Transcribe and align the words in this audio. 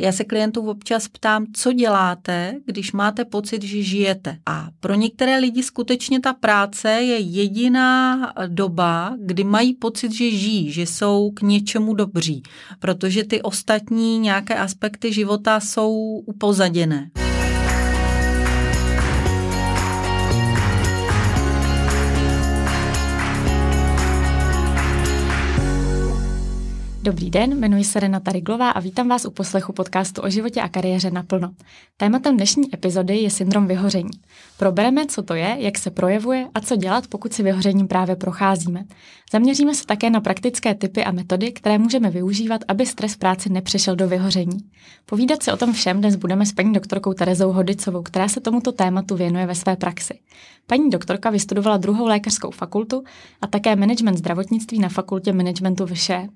já 0.00 0.12
se 0.12 0.24
klientů 0.24 0.70
občas 0.70 1.08
ptám, 1.08 1.46
co 1.52 1.72
děláte, 1.72 2.54
když 2.66 2.92
máte 2.92 3.24
pocit, 3.24 3.62
že 3.62 3.82
žijete. 3.82 4.38
A 4.46 4.68
pro 4.80 4.94
některé 4.94 5.38
lidi 5.38 5.62
skutečně 5.62 6.20
ta 6.20 6.32
práce 6.32 6.90
je 6.90 7.18
jediná 7.18 8.32
doba, 8.46 9.16
kdy 9.18 9.44
mají 9.44 9.74
pocit, 9.74 10.12
že 10.12 10.30
žijí, 10.30 10.72
že 10.72 10.82
jsou 10.82 11.30
k 11.30 11.42
něčemu 11.42 11.94
dobří, 11.94 12.42
protože 12.78 13.24
ty 13.24 13.42
ostatní 13.42 14.18
nějaké 14.18 14.54
aspekty 14.54 15.12
života 15.12 15.60
jsou 15.60 16.22
upozaděné. 16.26 17.10
Dobrý 27.02 27.30
den, 27.30 27.58
jmenuji 27.58 27.84
se 27.84 28.00
Renata 28.00 28.32
Riglová 28.32 28.70
a 28.70 28.80
vítám 28.80 29.08
vás 29.08 29.24
u 29.24 29.30
poslechu 29.30 29.72
podcastu 29.72 30.22
o 30.22 30.30
životě 30.30 30.60
a 30.60 30.68
kariéře 30.68 31.10
naplno. 31.10 31.50
Tématem 31.96 32.36
dnešní 32.36 32.74
epizody 32.74 33.16
je 33.16 33.30
syndrom 33.30 33.66
vyhoření. 33.66 34.10
Probereme, 34.58 35.06
co 35.06 35.22
to 35.22 35.34
je, 35.34 35.56
jak 35.58 35.78
se 35.78 35.90
projevuje 35.90 36.48
a 36.54 36.60
co 36.60 36.76
dělat, 36.76 37.06
pokud 37.06 37.32
si 37.32 37.42
vyhořením 37.42 37.88
právě 37.88 38.16
procházíme. 38.16 38.84
Zaměříme 39.32 39.74
se 39.74 39.86
také 39.86 40.10
na 40.10 40.20
praktické 40.20 40.74
typy 40.74 41.04
a 41.04 41.12
metody, 41.12 41.52
které 41.52 41.78
můžeme 41.78 42.10
využívat, 42.10 42.60
aby 42.68 42.86
stres 42.86 43.16
práci 43.16 43.52
nepřešel 43.52 43.96
do 43.96 44.08
vyhoření. 44.08 44.58
Povídat 45.06 45.42
se 45.42 45.52
o 45.52 45.56
tom 45.56 45.72
všem 45.72 45.98
dnes 45.98 46.16
budeme 46.16 46.46
s 46.46 46.52
paní 46.52 46.72
doktorkou 46.72 47.12
Terezou 47.12 47.52
Hodicovou, 47.52 48.02
která 48.02 48.28
se 48.28 48.40
tomuto 48.40 48.72
tématu 48.72 49.16
věnuje 49.16 49.46
ve 49.46 49.54
své 49.54 49.76
praxi. 49.76 50.14
Paní 50.66 50.90
doktorka 50.90 51.30
vystudovala 51.30 51.76
druhou 51.76 52.06
lékařskou 52.06 52.50
fakultu 52.50 53.02
a 53.42 53.46
také 53.46 53.76
management 53.76 54.16
zdravotnictví 54.16 54.78
na 54.78 54.88
fakultě 54.88 55.32
managementu 55.32 55.86
VŠE. 55.86 56.28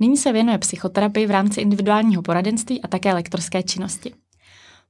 Nyní 0.00 0.16
se 0.16 0.32
věnuje 0.32 0.58
psychoterapii 0.58 1.26
v 1.26 1.30
rámci 1.30 1.60
individuálního 1.60 2.22
poradenství 2.22 2.82
a 2.82 2.88
také 2.88 3.14
lektorské 3.14 3.62
činnosti. 3.62 4.14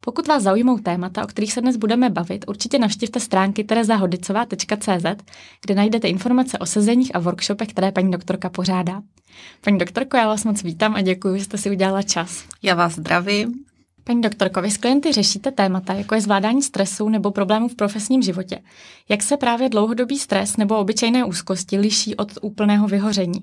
Pokud 0.05 0.29
vás 0.29 0.43
zaujmou 0.43 0.79
témata, 0.79 1.25
o 1.25 1.27
kterých 1.27 1.53
se 1.53 1.61
dnes 1.61 1.77
budeme 1.77 2.11
bavit, 2.11 2.45
určitě 2.49 2.79
navštivte 2.79 3.21
stránky 3.21 3.65
terezahodicová.cz, 3.65 5.25
kde 5.67 5.75
najdete 5.75 6.09
informace 6.09 6.59
o 6.59 6.67
sezeních 6.67 7.17
a 7.17 7.19
workshopech, 7.19 7.69
které 7.69 7.93
paní 7.93 8.11
doktorka 8.11 8.51
pořádá. 8.51 9.03
Paní 9.61 9.79
doktorko, 9.79 10.17
já 10.17 10.27
vás 10.27 10.45
moc 10.45 10.63
vítám 10.63 10.95
a 10.95 11.01
děkuji, 11.01 11.39
že 11.39 11.45
jste 11.45 11.59
si 11.59 11.71
udělala 11.71 12.03
čas. 12.03 12.45
Já 12.63 12.75
vás 12.75 12.93
zdravím. 12.93 13.55
Paní 14.05 14.21
doktorko, 14.21 14.63
vy 14.63 14.71
s 14.71 14.77
klienty 14.77 15.13
řešíte 15.13 15.51
témata, 15.51 15.93
jako 15.93 16.15
je 16.15 16.21
zvládání 16.21 16.63
stresu 16.63 17.09
nebo 17.09 17.31
problémů 17.31 17.69
v 17.69 17.75
profesním 17.75 18.23
životě. 18.23 18.63
Jak 19.09 19.23
se 19.23 19.37
právě 19.37 19.69
dlouhodobý 19.69 20.19
stres 20.19 20.57
nebo 20.57 20.79
obyčejné 20.79 21.25
úzkosti 21.25 21.79
liší 21.79 22.17
od 22.17 22.33
úplného 22.43 22.89
vyhoření? 22.89 23.41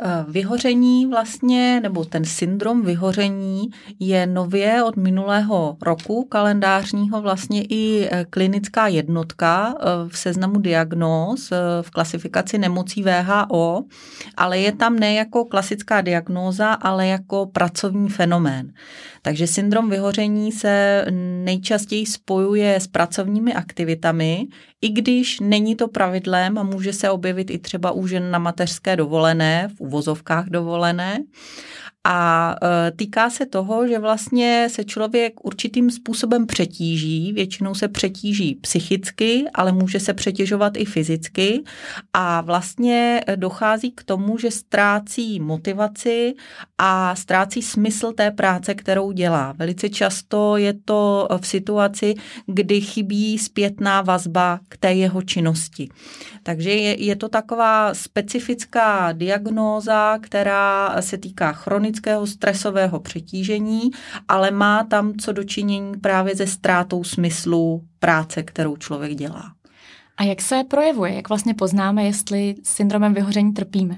Eh, 0.00 0.24
vyhoření 0.28 1.06
vlastně, 1.06 1.80
nebo 1.80 2.04
ten 2.04 2.24
syndrom 2.24 2.82
vyhoření 2.82 3.70
je 4.00 4.26
nově 4.26 4.82
od 4.82 4.96
minulého 4.96 5.76
roku 5.82 6.24
kalendářního 6.24 7.22
vlastně 7.22 7.62
i 7.62 8.08
eh, 8.10 8.26
klinická 8.30 8.88
jednotka 8.88 9.74
eh, 9.78 9.84
v 10.08 10.18
seznamu 10.18 10.60
diagnóz 10.60 11.50
v 11.82 11.90
klasifikaci 11.90 12.58
nemocí 12.58 13.02
VHO, 13.02 13.84
ale 14.36 14.58
je 14.58 14.72
tam 14.72 14.98
ne 14.98 15.14
jako 15.14 15.44
klasická 15.44 16.00
diagnóza, 16.00 16.72
ale 16.72 17.06
jako 17.06 17.46
pracovní 17.46 18.08
fenomén. 18.08 18.72
Takže 19.22 19.46
syndrom 19.46 19.90
vyhoření 19.90 20.52
se 20.52 21.04
nejčastěji 21.44 22.06
spojuje 22.06 22.74
s 22.74 22.86
pracovními 22.86 23.54
aktivitami, 23.54 24.46
i 24.82 24.88
když 24.88 25.40
není 25.40 25.76
to 25.76 25.88
pravidlem 25.88 26.58
a 26.58 26.62
může 26.62 26.92
se 26.92 27.10
objevit 27.10 27.50
i 27.50 27.58
třeba 27.58 27.92
u 27.92 28.06
žen 28.06 28.30
na 28.30 28.38
mateřské 28.38 28.96
dovolené, 28.96 29.68
v 29.76 29.80
uvozovkách 29.80 30.46
dovolené. 30.46 31.24
A 32.10 32.54
e, 32.62 32.90
týká 32.90 33.30
se 33.30 33.46
toho, 33.46 33.88
že 33.88 33.98
vlastně 33.98 34.68
se 34.70 34.84
člověk 34.84 35.44
určitým 35.44 35.90
způsobem 35.90 36.46
přetíží, 36.46 37.32
většinou 37.32 37.74
se 37.74 37.88
přetíží 37.88 38.54
psychicky, 38.54 39.44
ale 39.54 39.72
může 39.72 40.00
se 40.00 40.14
přetěžovat 40.14 40.76
i 40.76 40.84
fyzicky 40.84 41.62
a 42.12 42.40
vlastně 42.40 43.20
dochází 43.36 43.90
k 43.90 44.04
tomu, 44.04 44.38
že 44.38 44.50
ztrácí 44.50 45.40
motivaci 45.40 46.34
a 46.78 47.14
ztrácí 47.14 47.62
smysl 47.62 48.12
té 48.12 48.30
práce, 48.30 48.74
kterou 48.74 49.12
dělá. 49.12 49.54
Velice 49.58 49.88
často 49.88 50.56
je 50.56 50.72
to 50.84 51.28
v 51.40 51.46
situaci, 51.46 52.14
kdy 52.46 52.80
chybí 52.80 53.38
zpětná 53.38 54.02
vazba 54.02 54.60
k 54.68 54.76
té 54.76 54.92
jeho 54.92 55.22
činnosti. 55.22 55.88
Takže 56.42 56.70
je, 56.70 57.04
je 57.04 57.16
to 57.16 57.28
taková 57.28 57.94
specifická 57.94 59.12
diagnóza, 59.12 60.18
která 60.22 60.96
se 61.02 61.18
týká 61.18 61.52
chronického 61.52 61.97
stresového 62.26 63.00
přetížení, 63.00 63.80
ale 64.28 64.50
má 64.50 64.84
tam 64.84 65.14
co 65.14 65.32
dočinění 65.32 65.92
právě 66.00 66.36
ze 66.36 66.46
ztrátou 66.46 67.04
smyslu 67.04 67.84
práce, 67.98 68.42
kterou 68.42 68.76
člověk 68.76 69.14
dělá. 69.14 69.52
A 70.16 70.24
jak 70.24 70.42
se 70.42 70.64
projevuje? 70.70 71.14
Jak 71.14 71.28
vlastně 71.28 71.54
poznáme, 71.54 72.04
jestli 72.04 72.54
syndromem 72.62 73.14
vyhoření 73.14 73.52
trpíme? 73.52 73.96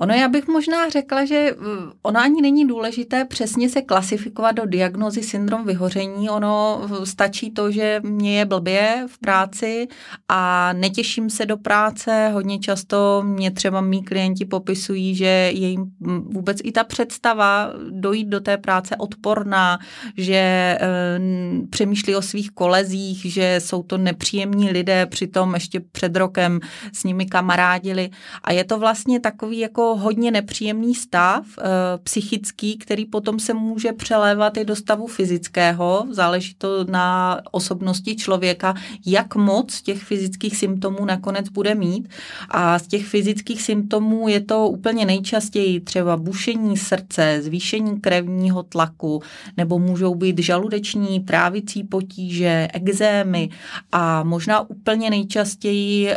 Ono 0.00 0.14
já 0.14 0.28
bych 0.28 0.48
možná 0.48 0.88
řekla, 0.88 1.24
že 1.24 1.52
uh, 1.52 1.66
ono 2.02 2.20
ani 2.20 2.42
není 2.42 2.66
důležité 2.66 3.24
přesně 3.24 3.68
se 3.68 3.82
klasifikovat 3.82 4.52
do 4.52 4.66
diagnozy 4.66 5.22
syndrom 5.22 5.66
vyhoření. 5.66 6.30
Ono 6.30 6.80
uh, 6.84 7.04
stačí 7.04 7.50
to, 7.50 7.70
že 7.70 8.00
mě 8.04 8.38
je 8.38 8.44
blbě 8.44 9.06
v 9.08 9.18
práci 9.18 9.88
a 10.28 10.72
netěším 10.72 11.30
se 11.30 11.46
do 11.46 11.56
práce. 11.56 12.30
Hodně 12.32 12.58
často 12.58 13.22
mě 13.26 13.50
třeba 13.50 13.80
mý 13.80 14.02
klienti 14.02 14.44
popisují, 14.44 15.14
že 15.14 15.24
je 15.24 15.68
jim 15.68 15.92
vůbec 16.20 16.58
i 16.64 16.72
ta 16.72 16.84
představa 16.84 17.72
dojít 17.90 18.28
do 18.28 18.40
té 18.40 18.58
práce 18.58 18.96
odporná, 18.96 19.78
že 20.16 20.78
um, 21.18 21.68
přemýšlí 21.70 22.16
o 22.16 22.22
svých 22.22 22.50
kolezích, 22.50 23.32
že 23.32 23.56
jsou 23.58 23.82
to 23.82 23.98
nepříjemní 23.98 24.70
lidé, 24.70 25.06
přitom 25.06 25.54
ještě 25.54 25.80
před 25.80 26.16
rokem 26.16 26.60
s 26.92 27.04
nimi 27.04 27.26
kamarádili. 27.26 28.10
A 28.44 28.52
je 28.52 28.64
to 28.64 28.78
vlastně 28.78 29.20
takový 29.20 29.58
jako 29.58 29.89
hodně 29.96 30.30
nepříjemný 30.30 30.94
stav 30.94 31.44
e, 31.58 31.62
psychický, 31.98 32.78
který 32.78 33.06
potom 33.06 33.40
se 33.40 33.54
může 33.54 33.92
přelévat 33.92 34.56
i 34.56 34.64
do 34.64 34.76
stavu 34.76 35.06
fyzického. 35.06 36.06
Záleží 36.10 36.54
to 36.58 36.84
na 36.84 37.40
osobnosti 37.50 38.16
člověka, 38.16 38.74
jak 39.06 39.34
moc 39.34 39.82
těch 39.82 40.02
fyzických 40.02 40.56
symptomů 40.56 41.04
nakonec 41.04 41.48
bude 41.48 41.74
mít. 41.74 42.08
A 42.48 42.78
z 42.78 42.86
těch 42.86 43.06
fyzických 43.06 43.62
symptomů 43.62 44.28
je 44.28 44.40
to 44.40 44.68
úplně 44.68 45.06
nejčastěji 45.06 45.80
třeba 45.80 46.16
bušení 46.16 46.76
srdce, 46.76 47.38
zvýšení 47.42 48.00
krevního 48.00 48.62
tlaku, 48.62 49.22
nebo 49.56 49.78
můžou 49.78 50.14
být 50.14 50.38
žaludeční, 50.38 51.20
trávicí 51.20 51.84
potíže, 51.84 52.68
exémy 52.72 53.48
a 53.92 54.22
možná 54.22 54.70
úplně 54.70 55.10
nejčastěji 55.10 56.10
e, 56.10 56.16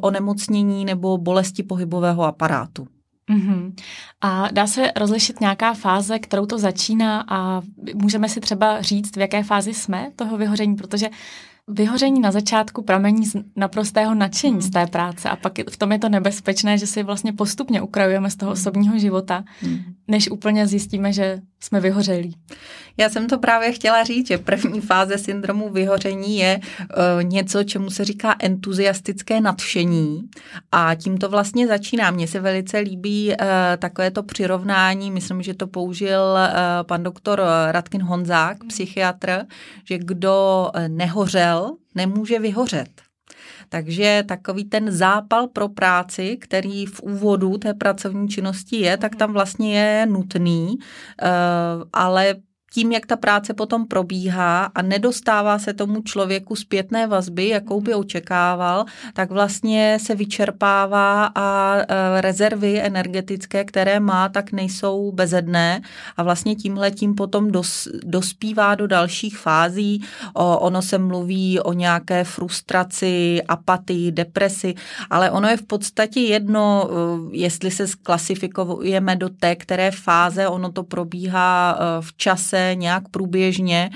onemocnění 0.00 0.84
nebo 0.84 1.18
bolesti 1.18 1.62
pohybového 1.62 2.24
aparátu. 2.24 2.86
Mm-hmm. 3.30 3.74
A 4.20 4.48
dá 4.52 4.66
se 4.66 4.92
rozlišit 4.96 5.40
nějaká 5.40 5.74
fáze, 5.74 6.18
kterou 6.18 6.46
to 6.46 6.58
začíná 6.58 7.24
a 7.28 7.62
můžeme 7.94 8.28
si 8.28 8.40
třeba 8.40 8.82
říct, 8.82 9.16
v 9.16 9.20
jaké 9.20 9.42
fázi 9.42 9.74
jsme 9.74 10.10
toho 10.16 10.36
vyhoření, 10.36 10.76
protože 10.76 11.10
vyhoření 11.68 12.20
na 12.20 12.32
začátku 12.32 12.82
pramení 12.82 13.26
z 13.26 13.36
naprostého 13.56 14.14
nadšení 14.14 14.52
hmm. 14.52 14.62
z 14.62 14.70
té 14.70 14.86
práce 14.86 15.28
a 15.28 15.36
pak 15.36 15.52
v 15.70 15.76
tom 15.76 15.92
je 15.92 15.98
to 15.98 16.08
nebezpečné, 16.08 16.78
že 16.78 16.86
si 16.86 17.02
vlastně 17.02 17.32
postupně 17.32 17.82
ukrajujeme 17.82 18.30
z 18.30 18.36
toho 18.36 18.50
hmm. 18.50 18.60
osobního 18.60 18.98
života, 18.98 19.44
hmm. 19.60 19.78
než 20.08 20.30
úplně 20.30 20.66
zjistíme, 20.66 21.12
že 21.12 21.40
jsme 21.62 21.80
vyhořelí. 21.80 22.36
Já 22.96 23.08
jsem 23.08 23.28
to 23.28 23.38
právě 23.38 23.72
chtěla 23.72 24.04
říct, 24.04 24.28
že 24.28 24.38
první 24.38 24.80
fáze 24.80 25.18
syndromu 25.18 25.68
vyhoření 25.68 26.38
je 26.38 26.60
uh, 26.62 27.22
něco, 27.22 27.64
čemu 27.64 27.90
se 27.90 28.04
říká 28.04 28.36
entuziastické 28.38 29.40
nadšení 29.40 30.22
a 30.72 30.94
tím 30.94 31.18
to 31.18 31.28
vlastně 31.28 31.66
začíná. 31.66 32.10
Mně 32.10 32.28
se 32.28 32.40
velice 32.40 32.78
líbí 32.78 33.28
uh, 33.28 33.36
takové 33.78 34.10
to 34.10 34.22
přirovnání, 34.22 35.10
myslím, 35.10 35.42
že 35.42 35.54
to 35.54 35.66
použil 35.66 36.20
uh, 36.20 36.48
pan 36.82 37.02
doktor 37.02 37.42
Radkin 37.70 38.02
Honzák, 38.02 38.56
psychiatr, 38.68 39.44
že 39.84 39.98
kdo 39.98 40.70
nehořel, 40.88 41.76
nemůže 41.94 42.38
vyhořet. 42.38 43.01
Takže 43.68 44.24
takový 44.28 44.64
ten 44.64 44.90
zápal 44.90 45.48
pro 45.48 45.68
práci, 45.68 46.36
který 46.36 46.86
v 46.86 47.00
úvodu 47.00 47.58
té 47.58 47.74
pracovní 47.74 48.28
činnosti 48.28 48.76
je, 48.76 48.96
tak 48.96 49.16
tam 49.16 49.32
vlastně 49.32 49.78
je 49.78 50.06
nutný, 50.06 50.74
ale 51.92 52.34
tím, 52.72 52.92
jak 52.92 53.06
ta 53.06 53.16
práce 53.16 53.54
potom 53.54 53.86
probíhá 53.86 54.64
a 54.64 54.82
nedostává 54.82 55.58
se 55.58 55.72
tomu 55.72 56.02
člověku 56.02 56.56
zpětné 56.56 57.06
vazby, 57.06 57.48
jakou 57.48 57.80
by 57.80 57.94
očekával, 57.94 58.84
tak 59.12 59.30
vlastně 59.30 59.98
se 60.00 60.14
vyčerpává 60.14 61.30
a 61.34 61.76
e, 61.76 61.84
rezervy 62.20 62.80
energetické, 62.80 63.64
které 63.64 64.00
má, 64.00 64.28
tak 64.28 64.52
nejsou 64.52 65.12
bezedné 65.12 65.80
a 66.16 66.22
vlastně 66.22 66.54
tímhle 66.54 66.90
tím 66.90 67.14
potom 67.14 67.50
dos, 67.50 67.88
dospívá 68.04 68.74
do 68.74 68.86
dalších 68.86 69.38
fází. 69.38 70.04
O, 70.34 70.58
ono 70.58 70.82
se 70.82 70.98
mluví 70.98 71.60
o 71.60 71.72
nějaké 71.72 72.24
frustraci, 72.24 73.42
apatii, 73.48 74.12
depresi, 74.12 74.74
ale 75.10 75.30
ono 75.30 75.48
je 75.48 75.56
v 75.56 75.62
podstatě 75.62 76.20
jedno, 76.20 76.88
e, 76.88 77.36
jestli 77.36 77.70
se 77.70 77.86
klasifikujeme 78.02 79.16
do 79.16 79.28
té, 79.28 79.56
které 79.56 79.90
fáze, 79.90 80.48
ono 80.48 80.72
to 80.72 80.82
probíhá 80.82 81.78
e, 81.78 82.02
v 82.02 82.16
čase, 82.16 82.61
nějak 82.74 83.08
průběžně. 83.08 83.90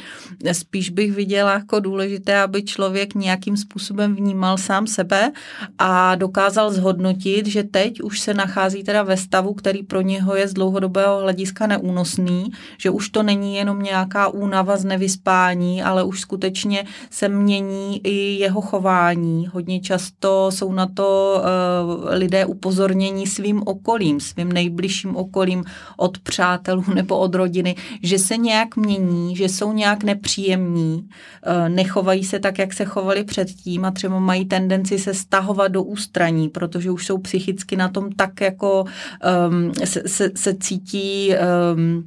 Spíš 0.53 0.91
bych 0.91 1.13
viděla 1.13 1.53
jako 1.53 1.81
důležité, 1.81 2.41
aby 2.41 2.63
člověk 2.63 3.15
nějakým 3.15 3.57
způsobem 3.57 4.15
vnímal 4.15 4.59
sám 4.59 4.87
sebe 4.87 5.33
a 5.79 6.15
dokázal 6.15 6.73
zhodnotit, 6.73 7.47
že 7.47 7.63
teď 7.63 8.03
už 8.03 8.21
se 8.21 8.35
nachází 8.35 8.85
teda 8.85 9.03
ve 9.03 9.17
stavu, 9.17 9.55
který 9.55 9.83
pro 9.83 10.01
něho 10.01 10.35
je 10.35 10.49
z 10.49 10.53
dlouhodobého 10.53 11.21
hlediska 11.21 11.67
neúnosný, 11.67 12.51
že 12.79 12.91
už 12.91 13.09
to 13.09 13.23
není 13.23 13.57
jenom 13.57 13.83
nějaká 13.83 14.29
únava 14.29 14.77
z 14.77 14.85
nevyspání, 14.85 15.83
ale 15.83 16.05
už 16.05 16.21
skutečně 16.21 16.85
se 17.11 17.29
mění 17.29 18.01
i 18.05 18.39
jeho 18.39 18.61
chování. 18.61 19.49
Hodně 19.53 19.81
často 19.81 20.51
jsou 20.51 20.73
na 20.73 20.87
to 20.87 21.37
uh, 21.37 22.05
lidé 22.11 22.47
upozornění 22.47 23.27
svým 23.27 23.63
okolím, 23.67 24.21
svým 24.21 24.53
nejbližším 24.53 25.17
okolím 25.17 25.65
od 25.97 26.19
přátelů 26.19 26.85
nebo 26.95 27.19
od 27.19 27.35
rodiny, 27.35 27.77
že 28.03 28.19
se 28.19 28.37
nějak 28.37 28.56
nějak 28.57 28.77
mění, 28.77 29.37
že 29.37 29.45
jsou 29.45 29.73
nějak 29.73 30.05
nepříjemní, 30.05 31.09
eh, 31.43 31.69
nechovají 31.69 32.25
se 32.25 32.39
tak, 32.39 32.59
jak 32.59 32.73
se 32.73 32.85
chovali 32.85 33.25
předtím 33.25 33.85
a 33.85 33.91
třeba 33.91 34.19
mají 34.19 34.45
tendenci 34.45 34.99
se 34.99 35.15
stahovat 35.15 35.73
do 35.73 35.83
ústraní, 35.83 36.49
protože 36.49 36.91
už 36.91 37.07
jsou 37.07 37.19
psychicky 37.19 37.77
na 37.77 37.89
tom 37.89 38.13
tak 38.13 38.41
jako 38.41 38.85
um, 38.85 39.73
se, 39.85 40.03
se, 40.07 40.31
se 40.35 40.55
cítí 40.55 41.35
um, 41.75 42.05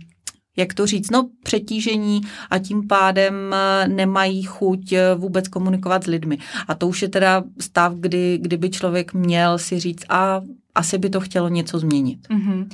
jak 0.60 0.74
to 0.74 0.86
říct, 0.86 1.12
no 1.12 1.30
přetížení 1.44 2.22
a 2.50 2.60
tím 2.60 2.88
pádem 2.88 3.34
eh, 3.54 3.88
nemají 3.88 4.44
chuť 4.44 4.94
eh, 4.94 5.16
vůbec 5.16 5.48
komunikovat 5.48 6.04
s 6.04 6.08
lidmi. 6.08 6.38
A 6.68 6.76
to 6.76 6.88
už 6.88 7.02
je 7.02 7.10
teda 7.10 7.44
stav, 7.60 7.94
kdy, 7.94 8.40
kdyby 8.42 8.70
člověk 8.70 9.14
měl 9.14 9.58
si 9.58 9.80
říct, 9.80 10.06
a 10.10 10.42
asi 10.76 10.98
by 10.98 11.10
to 11.10 11.20
chtělo 11.20 11.50
něco 11.50 11.80
změnit. 11.80 12.20
Mm-hmm. 12.30 12.68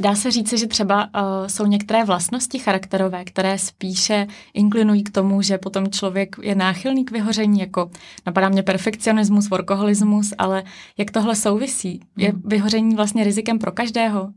Dá 0.00 0.14
se 0.14 0.30
říci, 0.30 0.58
že 0.58 0.66
třeba 0.66 1.04
uh, 1.04 1.46
jsou 1.46 1.66
některé 1.66 2.04
vlastnosti 2.04 2.58
charakterové, 2.58 3.24
které 3.24 3.58
spíše 3.58 4.26
inklinují 4.54 5.04
k 5.04 5.10
tomu, 5.10 5.42
že 5.42 5.58
potom 5.58 5.90
člověk 5.90 6.36
je 6.42 6.54
náchylný 6.54 7.04
k 7.04 7.10
vyhoření, 7.10 7.60
jako 7.60 7.90
napadá 8.26 8.48
mě 8.48 8.62
perfekcionismus, 8.62 9.48
workoholismus, 9.50 10.32
ale 10.38 10.62
jak 10.98 11.10
tohle 11.10 11.36
souvisí? 11.36 12.00
Je 12.16 12.32
mhm. 12.32 12.42
vyhoření 12.44 12.94
vlastně 12.94 13.24
rizikem 13.24 13.58
pro 13.58 13.72
každého? 13.72 14.28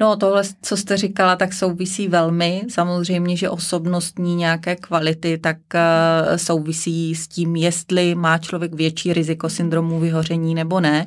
No 0.00 0.16
tohle, 0.16 0.42
co 0.62 0.76
jste 0.76 0.96
říkala, 0.96 1.36
tak 1.36 1.52
souvisí 1.52 2.08
velmi. 2.08 2.62
Samozřejmě, 2.68 3.36
že 3.36 3.50
osobnostní 3.50 4.36
nějaké 4.36 4.76
kvality 4.76 5.38
tak 5.38 5.56
uh, 5.74 6.36
souvisí 6.36 7.14
s 7.14 7.28
tím, 7.28 7.56
jestli 7.56 8.14
má 8.14 8.38
člověk 8.38 8.74
větší 8.74 9.12
riziko 9.12 9.48
syndromu 9.48 10.00
vyhoření 10.00 10.54
nebo 10.54 10.80
ne. 10.80 11.06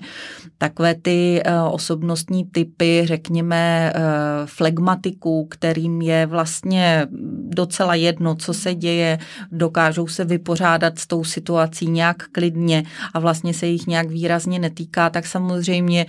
Takové 0.62 0.96
ty 0.96 1.44
uh, 1.48 1.74
osobnostní 1.74 2.46
typy, 2.46 3.02
řekněme, 3.06 3.94
uh, 3.96 4.02
flegmatiků, 4.46 5.46
kterým 5.46 6.02
je 6.02 6.26
vlastně 6.26 7.08
docela 7.50 7.96
jedno, 7.96 8.36
co 8.36 8.54
se 8.54 8.76
děje, 8.76 9.20
dokážou 9.52 10.08
se 10.08 10.26
vypořádat 10.26 11.00
s 11.00 11.08
tou 11.08 11.24
situací 11.24 11.90
nějak 11.90 12.28
klidně 12.32 12.84
a 13.14 13.20
vlastně 13.20 13.54
se 13.54 13.68
jich 13.68 13.88
nějak 13.88 14.10
výrazně 14.10 14.60
netýká, 14.60 15.10
tak 15.10 15.26
samozřejmě 15.26 16.06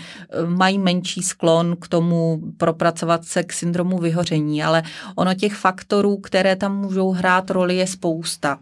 mají 0.46 0.78
menší 0.78 1.22
sklon 1.22 1.76
k 1.80 1.88
tomu 1.88 2.40
pro 2.56 2.72
propracovat 2.80 3.24
se 3.24 3.42
k 3.42 3.52
syndromu 3.52 3.98
vyhoření, 3.98 4.62
ale 4.62 4.82
ono 5.16 5.34
těch 5.34 5.54
faktorů, 5.54 6.16
které 6.16 6.56
tam 6.56 6.76
můžou 6.76 7.10
hrát 7.12 7.50
roli, 7.50 7.76
je 7.76 7.86
spousta. 7.86 8.58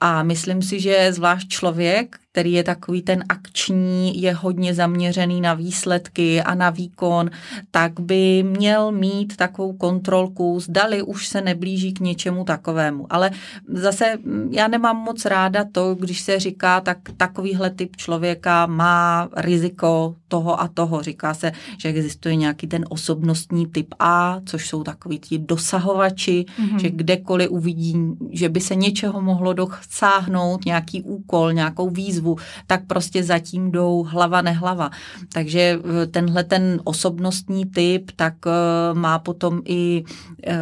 A 0.00 0.22
myslím 0.22 0.62
si, 0.62 0.80
že 0.80 1.12
zvlášť 1.12 1.48
člověk, 1.48 2.16
který 2.32 2.52
je 2.52 2.64
takový 2.64 3.02
ten 3.02 3.24
akční, 3.28 4.22
je 4.22 4.34
hodně 4.34 4.74
zaměřený 4.74 5.40
na 5.40 5.54
výsledky 5.54 6.42
a 6.42 6.54
na 6.54 6.70
výkon, 6.70 7.30
tak 7.70 8.00
by 8.00 8.42
měl 8.42 8.92
mít 8.92 9.36
takovou 9.36 9.72
kontrolku, 9.72 10.60
zdali 10.60 11.02
už 11.02 11.28
se 11.28 11.40
neblíží 11.40 11.92
k 11.92 12.00
něčemu 12.00 12.44
takovému. 12.44 13.06
Ale 13.10 13.30
zase 13.68 14.18
já 14.50 14.68
nemám 14.68 14.96
moc 14.96 15.24
ráda 15.24 15.64
to, 15.72 15.94
když 15.94 16.20
se 16.20 16.40
říká, 16.40 16.80
tak 16.80 16.98
takovýhle 17.16 17.70
typ 17.70 17.96
člověka 17.96 18.66
má 18.66 19.28
riziko 19.36 20.14
toho 20.28 20.60
a 20.60 20.68
toho. 20.68 21.02
Říká 21.02 21.34
se, 21.34 21.52
že 21.78 21.88
existuje 21.88 22.36
nějaký 22.36 22.66
ten 22.66 22.84
osobnostní 22.88 23.66
typ 23.66 23.94
A, 23.98 24.40
což 24.46 24.68
jsou 24.68 24.82
takový 24.82 25.18
ti 25.18 25.38
dosahovači, 25.38 26.44
mm-hmm. 26.44 26.80
že 26.80 26.90
kdekoliv 26.90 27.50
uvidí, 27.50 27.96
že 28.30 28.48
by 28.48 28.60
se 28.60 28.74
něčeho 28.74 29.20
mohlo 29.20 29.52
dosáhnout, 29.52 30.64
nějaký 30.64 31.02
úkol, 31.02 31.52
nějakou 31.52 31.90
výzvu, 31.90 32.19
výzvu, 32.20 32.36
tak 32.66 32.86
prostě 32.86 33.24
zatím 33.24 33.70
jdou 33.70 34.02
hlava 34.02 34.42
nehlava. 34.42 34.90
Takže 35.32 35.60
eh, 35.60 36.06
tenhle 36.06 36.44
ten 36.44 36.80
osobnostní 36.84 37.66
typ 37.66 38.10
tak 38.16 38.34
eh, 38.46 38.50
má 38.94 39.18
potom 39.18 39.62
i 39.64 40.04
eh, 40.46 40.56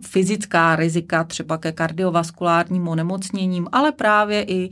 fyzická 0.00 0.76
rizika 0.76 1.24
třeba 1.24 1.58
ke 1.58 1.72
kardiovaskulárním 1.72 2.88
onemocněním, 2.88 3.68
ale 3.72 3.92
právě 3.92 4.44
i 4.48 4.70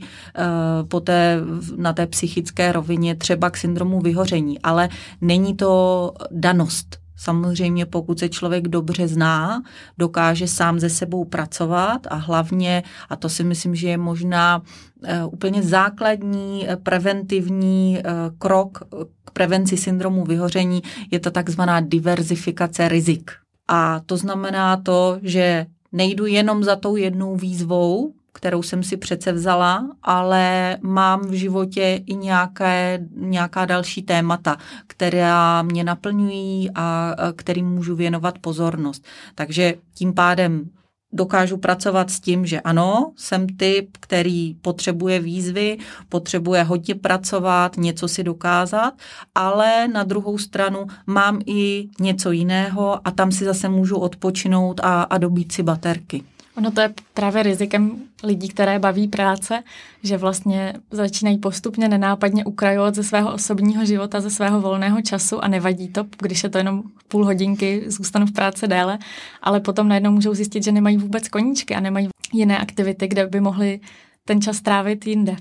poté 0.87 1.39
na 1.77 1.93
té 1.93 2.07
psychické 2.07 2.71
rovině 2.71 3.15
třeba 3.15 3.49
k 3.49 3.57
syndromu 3.57 3.99
vyhoření. 3.99 4.59
Ale 4.61 4.89
není 5.21 5.55
to 5.55 6.13
danost 6.31 7.00
Samozřejmě, 7.21 7.85
pokud 7.85 8.19
se 8.19 8.29
člověk 8.29 8.67
dobře 8.67 9.07
zná, 9.07 9.63
dokáže 9.97 10.47
sám 10.47 10.79
ze 10.79 10.89
sebou 10.89 11.25
pracovat 11.25 12.07
a 12.09 12.15
hlavně, 12.15 12.83
a 13.09 13.15
to 13.15 13.29
si 13.29 13.43
myslím, 13.43 13.75
že 13.75 13.89
je 13.89 13.97
možná 13.97 14.61
eh, 15.03 15.25
úplně 15.25 15.63
základní 15.63 16.69
eh, 16.69 16.75
preventivní 16.75 17.99
eh, 17.99 18.03
krok 18.37 18.83
k 19.25 19.31
prevenci 19.31 19.77
syndromu 19.77 20.25
vyhoření, 20.25 20.81
je 21.11 21.19
to 21.19 21.31
takzvaná 21.31 21.79
diverzifikace 21.79 22.89
rizik. 22.89 23.31
A 23.67 24.01
to 24.05 24.17
znamená 24.17 24.77
to, 24.77 25.19
že 25.21 25.65
nejdu 25.91 26.25
jenom 26.25 26.63
za 26.63 26.75
tou 26.75 26.95
jednou 26.95 27.35
výzvou, 27.35 28.13
kterou 28.33 28.63
jsem 28.63 28.83
si 28.83 28.97
přece 28.97 29.31
vzala, 29.31 29.89
ale 30.03 30.77
mám 30.81 31.21
v 31.21 31.33
životě 31.33 32.01
i 32.05 32.15
nějaké, 32.15 32.99
nějaká 33.15 33.65
další 33.65 34.01
témata, 34.01 34.57
která 34.87 35.61
mě 35.61 35.83
naplňují 35.83 36.69
a 36.75 37.15
kterým 37.35 37.69
můžu 37.69 37.95
věnovat 37.95 38.39
pozornost. 38.39 39.05
Takže 39.35 39.73
tím 39.93 40.13
pádem 40.13 40.69
dokážu 41.13 41.57
pracovat 41.57 42.09
s 42.09 42.19
tím, 42.19 42.45
že 42.45 42.61
ano, 42.61 43.11
jsem 43.15 43.47
typ, 43.47 43.97
který 43.99 44.53
potřebuje 44.53 45.19
výzvy, 45.19 45.77
potřebuje 46.09 46.63
hodně 46.63 46.95
pracovat, 46.95 47.77
něco 47.77 48.07
si 48.07 48.23
dokázat, 48.23 48.93
ale 49.35 49.87
na 49.87 50.03
druhou 50.03 50.37
stranu 50.37 50.87
mám 51.07 51.39
i 51.45 51.87
něco 51.99 52.31
jiného 52.31 53.07
a 53.07 53.11
tam 53.11 53.31
si 53.31 53.45
zase 53.45 53.69
můžu 53.69 53.97
odpočinout 53.97 54.79
a, 54.83 55.01
a 55.03 55.17
dobít 55.17 55.51
si 55.51 55.63
baterky. 55.63 56.23
Ono 56.57 56.71
to 56.71 56.81
je 56.81 56.93
právě 57.13 57.43
rizikem 57.43 58.01
lidí, 58.23 58.47
které 58.47 58.79
baví 58.79 59.07
práce, 59.07 59.63
že 60.03 60.17
vlastně 60.17 60.73
začínají 60.91 61.37
postupně 61.37 61.87
nenápadně 61.87 62.45
ukrajovat 62.45 62.95
ze 62.95 63.03
svého 63.03 63.33
osobního 63.33 63.85
života, 63.85 64.21
ze 64.21 64.29
svého 64.29 64.61
volného 64.61 65.01
času 65.01 65.43
a 65.43 65.47
nevadí 65.47 65.87
to, 65.87 66.05
když 66.21 66.43
je 66.43 66.49
to 66.49 66.57
jenom 66.57 66.83
půl 67.07 67.25
hodinky, 67.25 67.83
zůstanu 67.87 68.25
v 68.25 68.31
práci 68.31 68.67
déle, 68.67 68.99
ale 69.41 69.59
potom 69.59 69.87
najednou 69.87 70.11
můžou 70.11 70.33
zjistit, 70.33 70.63
že 70.63 70.71
nemají 70.71 70.97
vůbec 70.97 71.27
koníčky 71.27 71.75
a 71.75 71.79
nemají 71.79 72.09
jiné 72.33 72.59
aktivity, 72.59 73.07
kde 73.07 73.27
by 73.27 73.39
mohli 73.39 73.79
ten 74.25 74.41
čas 74.41 74.61
trávit 74.61 75.07
jinde. 75.07 75.35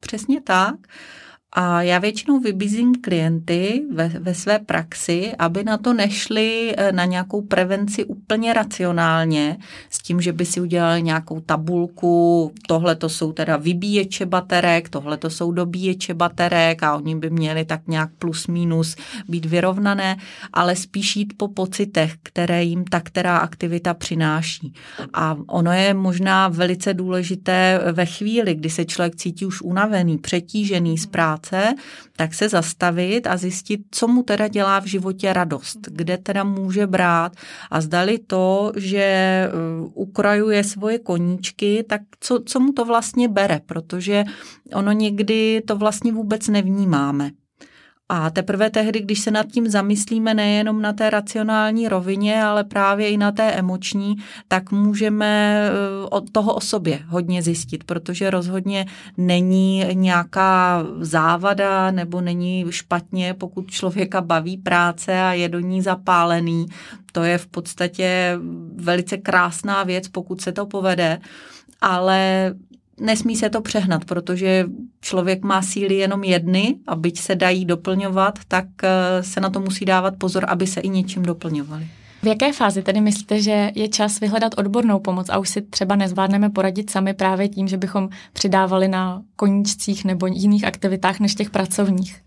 Přesně 0.00 0.40
tak. 0.40 0.74
A 1.58 1.82
já 1.82 1.98
většinou 1.98 2.40
vybízím 2.40 2.94
klienty 2.94 3.82
ve, 3.92 4.08
ve 4.08 4.34
své 4.34 4.58
praxi, 4.58 5.32
aby 5.38 5.64
na 5.64 5.78
to 5.78 5.92
nešli 5.92 6.74
eh, 6.76 6.92
na 6.92 7.04
nějakou 7.04 7.42
prevenci 7.42 8.04
úplně 8.04 8.52
racionálně, 8.52 9.56
s 9.90 9.98
tím, 9.98 10.20
že 10.20 10.32
by 10.32 10.46
si 10.46 10.60
udělali 10.60 11.02
nějakou 11.02 11.40
tabulku, 11.40 12.52
tohle 12.68 12.96
to 12.96 13.08
jsou 13.08 13.32
teda 13.32 13.56
vybíječe 13.56 14.26
baterek, 14.26 14.88
tohle 14.88 15.16
to 15.16 15.30
jsou 15.30 15.52
dobíječe 15.52 16.14
baterek 16.14 16.82
a 16.82 16.96
oni 16.96 17.16
by 17.16 17.30
měli 17.30 17.64
tak 17.64 17.80
nějak 17.88 18.10
plus 18.18 18.46
minus 18.46 18.96
být 19.28 19.46
vyrovnané, 19.46 20.16
ale 20.52 20.76
spíš 20.76 21.16
jít 21.16 21.32
po 21.36 21.48
pocitech, 21.48 22.14
které 22.22 22.64
jim 22.64 22.84
ta 22.84 23.00
která 23.00 23.36
aktivita 23.38 23.94
přináší. 23.94 24.74
A 25.14 25.36
ono 25.46 25.72
je 25.72 25.94
možná 25.94 26.48
velice 26.48 26.94
důležité 26.94 27.80
ve 27.92 28.06
chvíli, 28.06 28.54
kdy 28.54 28.70
se 28.70 28.84
člověk 28.84 29.16
cítí 29.16 29.46
už 29.46 29.62
unavený, 29.62 30.18
přetížený 30.18 30.98
z 30.98 31.06
práce, 31.06 31.45
práce, 31.50 31.74
tak 32.16 32.34
se 32.34 32.48
zastavit 32.48 33.26
a 33.26 33.36
zjistit, 33.36 33.80
co 33.90 34.08
mu 34.08 34.22
teda 34.22 34.48
dělá 34.48 34.80
v 34.80 34.86
životě 34.86 35.32
radost, 35.32 35.78
kde 35.90 36.18
teda 36.18 36.44
může 36.44 36.86
brát 36.86 37.32
a 37.70 37.80
zdali 37.80 38.18
to, 38.18 38.72
že 38.76 39.48
uh, 39.82 39.90
ukrajuje 39.94 40.64
svoje 40.64 40.98
koníčky, 40.98 41.84
tak 41.88 42.00
co, 42.20 42.40
co 42.46 42.60
mu 42.60 42.72
to 42.72 42.84
vlastně 42.84 43.28
bere, 43.28 43.60
protože 43.66 44.24
ono 44.74 44.92
někdy 44.92 45.62
to 45.66 45.76
vlastně 45.76 46.12
vůbec 46.12 46.48
nevnímáme. 46.48 47.30
A 48.08 48.30
teprve 48.30 48.70
tehdy, 48.70 49.00
když 49.00 49.20
se 49.20 49.30
nad 49.30 49.46
tím 49.46 49.68
zamyslíme 49.68 50.34
nejenom 50.34 50.82
na 50.82 50.92
té 50.92 51.10
racionální 51.10 51.88
rovině, 51.88 52.42
ale 52.42 52.64
právě 52.64 53.08
i 53.08 53.16
na 53.16 53.32
té 53.32 53.52
emoční, 53.52 54.16
tak 54.48 54.72
můžeme 54.72 55.62
eh, 55.68 55.70
od 56.10 56.30
toho 56.30 56.54
o 56.54 56.60
sobě 56.60 57.00
hodně 57.06 57.42
zjistit, 57.42 57.84
protože 57.84 58.30
rozhodně 58.30 58.86
není 59.16 59.84
nějaká 59.92 60.84
závada 61.00 61.90
nebo 61.90 62.20
není 62.20 62.64
špatně, 62.70 63.34
pokud 63.34 63.70
člověka 63.70 64.20
baví 64.20 64.56
práce 64.56 65.20
a 65.20 65.32
je 65.32 65.48
do 65.48 65.60
ní 65.60 65.82
zapálený. 65.82 66.66
To 67.12 67.22
je 67.22 67.38
v 67.38 67.46
podstatě 67.46 68.38
velice 68.76 69.16
krásná 69.16 69.82
věc, 69.82 70.08
pokud 70.08 70.40
se 70.40 70.52
to 70.52 70.66
povede 70.66 71.18
ale 71.80 72.54
nesmí 73.00 73.36
se 73.36 73.50
to 73.50 73.60
přehnat, 73.60 74.04
protože 74.04 74.64
člověk 75.00 75.44
má 75.44 75.62
síly 75.62 75.94
jenom 75.94 76.24
jedny 76.24 76.74
a 76.86 76.96
byť 76.96 77.20
se 77.20 77.34
dají 77.34 77.64
doplňovat, 77.64 78.38
tak 78.48 78.66
eh, 78.82 79.22
se 79.22 79.40
na 79.40 79.50
to 79.50 79.60
musí 79.60 79.84
dávat 79.84 80.14
pozor, 80.18 80.44
aby 80.48 80.66
se 80.66 80.80
i 80.80 80.88
něčím 80.88 81.22
doplňovali. 81.22 81.86
V 82.22 82.26
jaké 82.26 82.52
fázi 82.52 82.82
tedy 82.82 83.00
myslíte, 83.00 83.42
že 83.42 83.70
je 83.74 83.88
čas 83.88 84.20
vyhledat 84.20 84.52
odbornou 84.58 85.00
pomoc 85.00 85.28
a 85.28 85.38
už 85.38 85.48
si 85.48 85.62
třeba 85.62 85.96
nezvládneme 85.96 86.50
poradit 86.50 86.90
sami 86.90 87.14
právě 87.14 87.48
tím, 87.48 87.68
že 87.68 87.76
bychom 87.76 88.08
přidávali 88.32 88.88
na 88.88 89.22
koníčcích 89.36 90.04
nebo 90.04 90.26
jiných 90.26 90.64
aktivitách 90.64 91.20
než 91.20 91.34
těch 91.34 91.50
pracovních? 91.50 92.25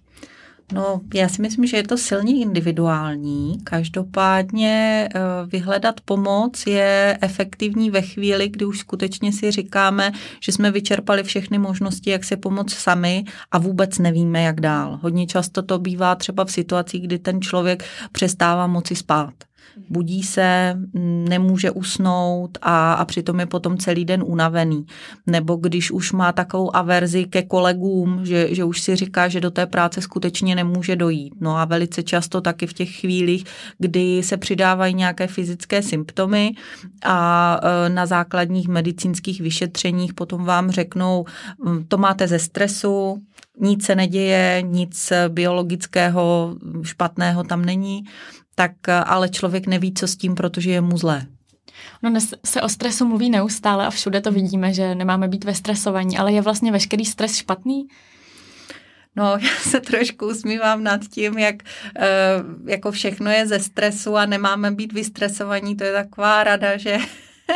No, 0.74 1.02
já 1.14 1.30
si 1.30 1.42
myslím, 1.42 1.66
že 1.66 1.78
je 1.78 1.84
to 1.84 1.98
silně 1.98 2.42
individuální. 2.42 3.58
Každopádně 3.64 5.10
eh, 5.16 5.20
vyhledat 5.46 6.02
pomoc 6.02 6.68
je 6.68 7.18
efektivní 7.22 7.92
ve 7.92 8.02
chvíli, 8.02 8.50
kdy 8.50 8.66
už 8.66 8.80
skutečně 8.80 9.32
si 9.32 9.52
říkáme, 9.52 10.12
že 10.44 10.52
jsme 10.52 10.72
vyčerpali 10.72 11.24
všechny 11.24 11.58
možnosti, 11.58 12.10
jak 12.10 12.24
se 12.24 12.38
pomoct 12.38 12.74
sami 12.74 13.24
a 13.52 13.58
vůbec 13.58 13.98
nevíme, 13.98 14.42
jak 14.42 14.62
dál. 14.62 15.00
Hodně 15.02 15.28
často 15.28 15.62
to 15.62 15.80
bývá 15.80 16.16
třeba 16.16 16.46
v 16.46 16.52
situacích, 16.52 17.04
kdy 17.04 17.20
ten 17.20 17.42
člověk 17.42 17.84
přestává 18.12 18.68
moci 18.68 18.96
spát 18.96 19.49
budí 19.90 20.24
se, 20.24 20.78
nemůže 21.30 21.72
usnout 21.72 22.58
a, 22.62 22.94
a 22.94 23.06
přitom 23.06 23.40
je 23.40 23.46
potom 23.46 23.78
celý 23.78 24.06
den 24.06 24.24
unavený. 24.26 24.86
Nebo 25.28 25.56
když 25.56 25.92
už 25.92 26.12
má 26.12 26.32
takovou 26.32 26.76
averzi 26.76 27.26
ke 27.26 27.42
kolegům, 27.42 28.26
že, 28.26 28.56
že 28.56 28.64
už 28.64 28.82
si 28.82 28.96
říká, 28.96 29.28
že 29.28 29.42
do 29.42 29.52
té 29.52 29.66
práce 29.66 30.02
skutečně 30.02 30.56
nemůže 30.56 30.96
dojít. 30.96 31.34
No 31.42 31.58
a 31.58 31.66
velice 31.66 32.04
často 32.04 32.42
taky 32.42 32.68
v 32.68 32.74
těch 32.74 33.00
chvílích, 33.00 33.44
kdy 33.78 34.24
se 34.24 34.38
přidávají 34.38 34.94
nějaké 34.94 35.28
fyzické 35.28 35.82
symptomy 35.82 36.52
a 37.04 37.60
e, 37.64 37.90
na 37.90 38.06
základních 38.06 38.68
medicínských 38.68 39.42
vyšetřeních 39.42 40.14
potom 40.14 40.46
vám 40.46 40.72
řeknou, 40.72 41.26
to 41.88 41.98
máte 41.98 42.28
ze 42.28 42.40
stresu, 42.40 43.22
nic 43.60 43.86
se 43.86 43.96
neděje, 43.96 44.62
nic 44.62 45.14
biologického 45.28 46.56
špatného 46.84 47.44
tam 47.44 47.66
není 47.66 48.04
tak 48.60 48.72
eh, 48.88 48.94
ale 48.94 49.30
člověk 49.30 49.68
neví, 49.68 49.94
co 49.94 50.08
s 50.08 50.16
tím, 50.16 50.36
protože 50.36 50.72
je 50.72 50.82
mu 50.82 50.98
zlé. 50.98 51.26
No 52.04 52.10
dnes 52.10 52.34
se 52.46 52.62
o 52.62 52.70
stresu 52.70 53.06
mluví 53.06 53.30
neustále 53.30 53.88
a 53.88 53.90
všude 53.90 54.22
to 54.22 54.32
vidíme, 54.32 54.74
že 54.74 54.96
nemáme 54.96 55.28
být 55.28 55.44
ve 55.44 55.56
stresovaní, 55.56 56.18
ale 56.18 56.34
je 56.34 56.42
vlastně 56.42 56.72
veškerý 56.72 57.06
stres 57.06 57.36
špatný? 57.36 57.88
No, 59.16 59.24
já 59.42 59.56
se 59.60 59.80
trošku 59.80 60.28
usmívám 60.28 60.84
nad 60.84 61.02
tím, 61.08 61.38
jak 61.38 61.56
eh, 61.96 62.08
jako 62.66 62.92
všechno 62.92 63.32
je 63.32 63.48
ze 63.48 63.60
stresu 63.60 64.18
a 64.18 64.26
nemáme 64.26 64.72
být 64.72 64.94
vystresovaní. 64.94 65.76
To 65.76 65.84
je 65.84 65.94
taková 65.94 66.44
rada, 66.44 66.78
že 66.78 66.98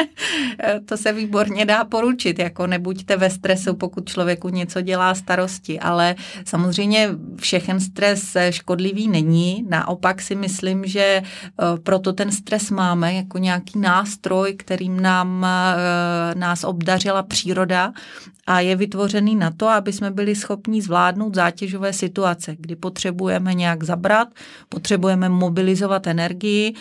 to 0.86 0.98
se 0.98 1.14
výborně 1.14 1.66
dá 1.66 1.84
poručit, 1.84 2.40
jako 2.40 2.68
nebuďte 2.68 3.18
ve 3.18 3.30
stresu, 3.30 3.74
pokud 3.74 4.10
člověku 4.10 4.50
něco 4.50 4.82
dělá 4.82 5.16
starosti, 5.16 5.80
ale 5.80 6.16
samozřejmě 6.46 7.10
všechen 7.40 7.80
stres 7.80 8.38
škodlivý 8.50 9.08
není, 9.08 9.66
naopak 9.70 10.22
si 10.22 10.36
myslím, 10.36 10.86
že 10.86 11.02
eh, 11.02 11.24
proto 11.84 12.14
ten 12.14 12.32
stres 12.32 12.72
máme 12.72 13.14
jako 13.14 13.38
nějaký 13.38 13.80
nástroj, 13.80 14.54
kterým 14.54 15.02
nám, 15.02 15.46
eh, 15.46 16.36
nás 16.36 16.64
obdařila 16.64 17.24
příroda 17.24 17.94
a 18.48 18.60
je 18.60 18.76
vytvořený 18.76 19.36
na 19.36 19.52
to, 19.52 19.68
aby 19.68 19.94
jsme 19.94 20.12
byli 20.12 20.36
schopni 20.36 20.82
zvládnout 20.82 21.36
zátěžové 21.36 21.94
situace, 21.94 22.56
kdy 22.60 22.76
potřebujeme 22.76 23.54
nějak 23.54 23.84
zabrat, 23.84 24.28
potřebujeme 24.70 25.30
mobilizovat 25.30 26.08
energii. 26.08 26.74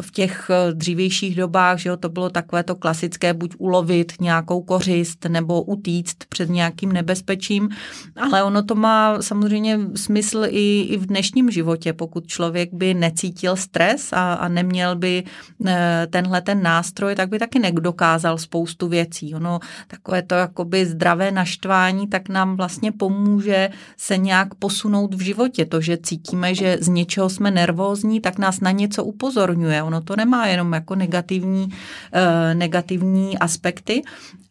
V 0.00 0.10
těch 0.10 0.50
eh, 0.50 0.72
dřívějších 0.72 1.36
dobách, 1.36 1.78
že 1.78 1.88
jo, 1.88 1.96
to 1.96 2.08
bylo 2.08 2.30
takové 2.30 2.62
to 2.62 2.74
klasické, 2.74 3.34
buď 3.34 3.54
ulovit 3.58 4.12
nějakou 4.20 4.62
kořist 4.62 5.24
nebo 5.28 5.62
utíct 5.62 6.24
před 6.28 6.48
nějakým 6.48 6.92
nebezpečím, 6.92 7.68
ale 8.16 8.42
ono 8.42 8.62
to 8.62 8.74
má 8.74 9.22
samozřejmě 9.22 9.78
smysl 9.96 10.44
i, 10.48 10.80
i 10.80 10.96
v 10.96 11.06
dnešním 11.06 11.50
životě, 11.50 11.92
pokud 11.92 12.26
člověk 12.26 12.74
by 12.74 12.94
necítil 12.94 13.56
stres 13.56 14.12
a, 14.12 14.34
a 14.34 14.48
neměl 14.48 14.96
by 14.96 15.24
eh, 15.66 16.06
tenhle 16.10 16.40
ten 16.40 16.62
nástroj, 16.62 17.14
tak 17.14 17.28
by 17.28 17.38
taky 17.38 17.58
nedokázal 17.58 18.38
spoustu 18.38 18.88
věcí. 18.88 19.34
Ono 19.34 19.60
takové 19.88 20.22
to 20.22 20.34
jakoby 20.34 20.86
zdravé 20.86 21.09
zdravé 21.10 21.30
naštvání, 21.30 22.06
tak 22.06 22.28
nám 22.28 22.56
vlastně 22.56 22.92
pomůže 22.92 23.70
se 23.96 24.18
nějak 24.18 24.54
posunout 24.54 25.14
v 25.14 25.20
životě. 25.20 25.66
To, 25.66 25.80
že 25.80 25.98
cítíme, 26.02 26.54
že 26.54 26.78
z 26.80 26.88
něčeho 26.88 27.28
jsme 27.28 27.50
nervózní, 27.50 28.20
tak 28.20 28.38
nás 28.38 28.60
na 28.60 28.70
něco 28.70 29.04
upozorňuje. 29.04 29.82
Ono 29.82 30.00
to 30.00 30.16
nemá 30.16 30.46
jenom 30.46 30.72
jako 30.72 30.94
negativní, 30.94 31.68
eh, 32.12 32.54
negativní 32.54 33.38
aspekty, 33.38 34.02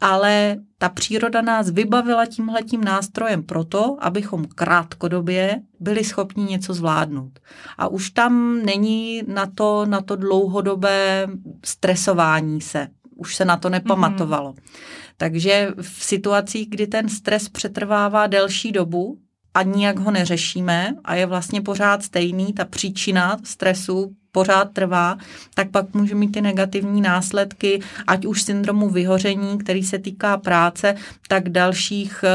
ale 0.02 0.58
ta 0.78 0.90
příroda 0.90 1.42
nás 1.42 1.70
vybavila 1.70 2.26
tímhletím 2.26 2.84
nástrojem 2.84 3.44
proto, 3.44 3.98
abychom 4.00 4.46
krátkodobě 4.56 5.62
byli 5.80 6.04
schopni 6.04 6.44
něco 6.44 6.74
zvládnout. 6.74 7.40
A 7.78 7.88
už 7.88 8.10
tam 8.10 8.62
není 8.66 9.24
na 9.28 9.46
to, 9.46 9.86
na 9.86 10.02
to 10.02 10.16
dlouhodobé 10.16 11.28
stresování 11.66 12.62
se. 12.62 12.88
Už 13.16 13.36
se 13.36 13.46
na 13.46 13.58
to 13.58 13.70
nepamatovalo. 13.70 14.52
Mm-hmm. 14.52 14.90
Takže 15.22 15.72
v 15.82 16.04
situacích, 16.04 16.70
kdy 16.70 16.88
ten 16.88 17.10
stres 17.10 17.50
přetrvává 17.50 18.28
delší 18.28 18.72
dobu 18.72 19.22
a 19.60 19.64
nijak 19.64 20.00
ho 20.00 20.12
neřešíme 20.12 20.96
a 21.06 21.16
je 21.16 21.26
vlastně 21.26 21.62
pořád 21.62 22.04
stejný, 22.04 22.54
ta 22.54 22.66
příčina 22.66 23.38
stresu 23.44 24.16
pořád 24.32 24.74
trvá, 24.74 25.18
tak 25.54 25.72
pak 25.72 25.94
může 25.94 26.16
mít 26.16 26.32
ty 26.32 26.42
negativní 26.42 27.02
následky, 27.02 27.82
ať 28.08 28.26
už 28.26 28.42
syndromu 28.42 28.90
vyhoření, 28.90 29.58
který 29.58 29.84
se 29.84 30.00
týká 30.00 30.38
práce, 30.38 30.96
tak 31.28 31.50
dalších 31.50 32.24
eh, 32.24 32.30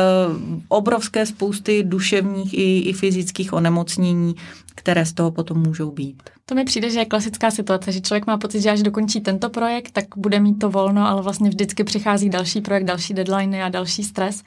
obrovské 0.68 1.26
spousty 1.26 1.82
duševních 1.82 2.54
i, 2.54 2.78
i 2.78 2.92
fyzických 2.92 3.52
onemocnění, 3.52 4.34
které 4.74 5.06
z 5.06 5.12
toho 5.12 5.30
potom 5.30 5.58
můžou 5.58 5.90
být. 5.90 6.22
To 6.46 6.54
mi 6.54 6.64
přijde, 6.64 6.90
že 6.90 6.98
je 6.98 7.04
klasická 7.04 7.50
situace, 7.50 7.92
že 7.92 8.00
člověk 8.00 8.26
má 8.26 8.38
pocit, 8.38 8.60
že 8.60 8.70
až 8.70 8.82
dokončí 8.82 9.20
tento 9.20 9.50
projekt, 9.50 9.90
tak 9.92 10.04
bude 10.16 10.40
mít 10.40 10.54
to 10.54 10.70
volno, 10.70 11.08
ale 11.08 11.22
vlastně 11.22 11.48
vždycky 11.48 11.84
přichází 11.84 12.30
další 12.30 12.60
projekt, 12.60 12.84
další 12.84 13.14
deadline 13.14 13.64
a 13.64 13.68
další 13.68 14.04
stres. 14.04 14.42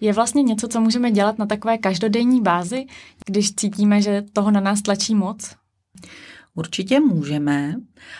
Je 0.00 0.12
vlastně 0.12 0.42
něco, 0.42 0.68
co 0.68 0.80
můžeme 0.80 1.10
dělat 1.10 1.38
na 1.38 1.46
takové 1.46 1.78
každodenní 1.78 2.42
bázi, 2.42 2.86
když 3.26 3.54
cítíme, 3.54 4.02
že 4.02 4.24
toho 4.32 4.50
na 4.50 4.60
nás 4.60 4.82
tlačí 4.82 5.14
moc? 5.14 5.56
Určitě 6.54 7.00
můžeme. 7.00 7.74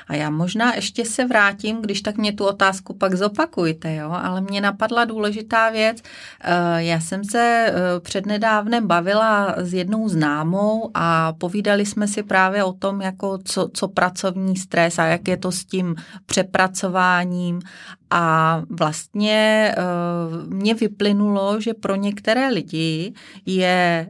A 0.09 0.15
já 0.15 0.31
možná 0.31 0.75
ještě 0.75 1.05
se 1.05 1.25
vrátím, 1.25 1.83
když 1.83 2.03
tak 2.03 2.17
mě 2.17 2.33
tu 2.33 2.45
otázku 2.45 2.95
pak 2.95 3.15
zopakujte, 3.15 3.95
jo? 3.95 4.11
ale 4.11 4.41
mě 4.41 4.61
napadla 4.61 5.05
důležitá 5.05 5.71
věc. 5.71 6.03
Eh, 6.41 6.83
já 6.83 7.01
jsem 7.01 7.25
se 7.25 7.67
eh, 7.69 8.01
přednedávnem 8.01 8.87
bavila 8.87 9.55
s 9.59 9.75
jednou 9.75 10.09
známou 10.09 10.91
a 10.95 11.33
povídali 11.33 11.87
jsme 11.87 12.09
si 12.09 12.23
právě 12.23 12.65
o 12.65 12.73
tom, 12.73 13.01
jako 13.01 13.39
co, 13.45 13.69
co 13.75 13.89
pracovní 13.89 14.57
stres 14.57 14.99
a 14.99 15.05
jak 15.05 15.29
je 15.29 15.37
to 15.37 15.53
s 15.53 15.65
tím 15.65 15.97
přepracováním 16.27 17.61
a 18.11 18.63
vlastně 18.71 19.75
uh, 19.79 20.53
mě 20.55 20.75
vyplynulo, 20.75 21.61
že 21.61 21.75
pro 21.75 21.95
některé 21.95 22.49
lidi 22.49 23.13
je 23.47 24.09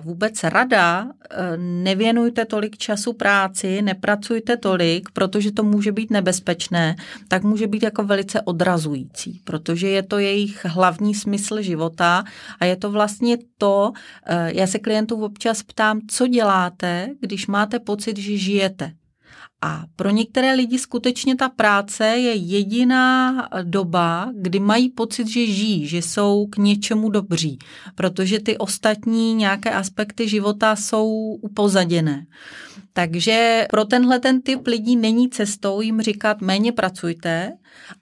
vůbec 0.00 0.44
rada, 0.44 1.08
nevěnujte 1.56 2.44
tolik 2.44 2.76
času 2.76 3.12
práci, 3.12 3.82
nepracujte 3.82 4.56
tolik, 4.56 5.03
protože 5.12 5.52
to 5.52 5.62
může 5.62 5.92
být 5.92 6.10
nebezpečné, 6.10 6.96
tak 7.28 7.42
může 7.42 7.66
být 7.66 7.82
jako 7.82 8.04
velice 8.04 8.40
odrazující, 8.40 9.40
protože 9.44 9.88
je 9.88 10.02
to 10.02 10.18
jejich 10.18 10.64
hlavní 10.64 11.14
smysl 11.14 11.62
života 11.62 12.24
a 12.60 12.64
je 12.64 12.76
to 12.76 12.90
vlastně 12.90 13.38
to, 13.58 13.92
já 14.46 14.66
se 14.66 14.78
klientů 14.78 15.24
občas 15.24 15.62
ptám, 15.62 16.00
co 16.08 16.26
děláte, 16.26 17.08
když 17.20 17.46
máte 17.46 17.78
pocit, 17.78 18.18
že 18.18 18.36
žijete 18.36 18.92
A 19.62 19.84
pro 19.96 20.10
některé 20.10 20.54
lidi 20.54 20.78
skutečně 20.78 21.36
ta 21.36 21.48
práce 21.48 22.06
je 22.06 22.34
jediná 22.34 23.32
doba, 23.62 24.30
kdy 24.34 24.60
mají 24.60 24.90
pocit, 24.90 25.28
že 25.28 25.46
žijí, 25.46 25.86
že 25.86 25.98
jsou 25.98 26.46
k 26.46 26.56
něčemu 26.56 27.08
dobří, 27.08 27.58
protože 27.94 28.40
ty 28.40 28.58
ostatní 28.58 29.34
nějaké 29.34 29.70
aspekty 29.70 30.28
života 30.28 30.76
jsou 30.76 31.08
upozaděné. 31.42 32.26
Takže 32.92 33.66
pro 33.70 33.84
tenhle 33.84 34.20
ten 34.20 34.42
typ 34.42 34.66
lidí 34.66 34.96
není 34.96 35.30
cestou 35.30 35.80
jim 35.80 36.00
říkat 36.00 36.40
méně 36.40 36.72
pracujte, 36.72 37.52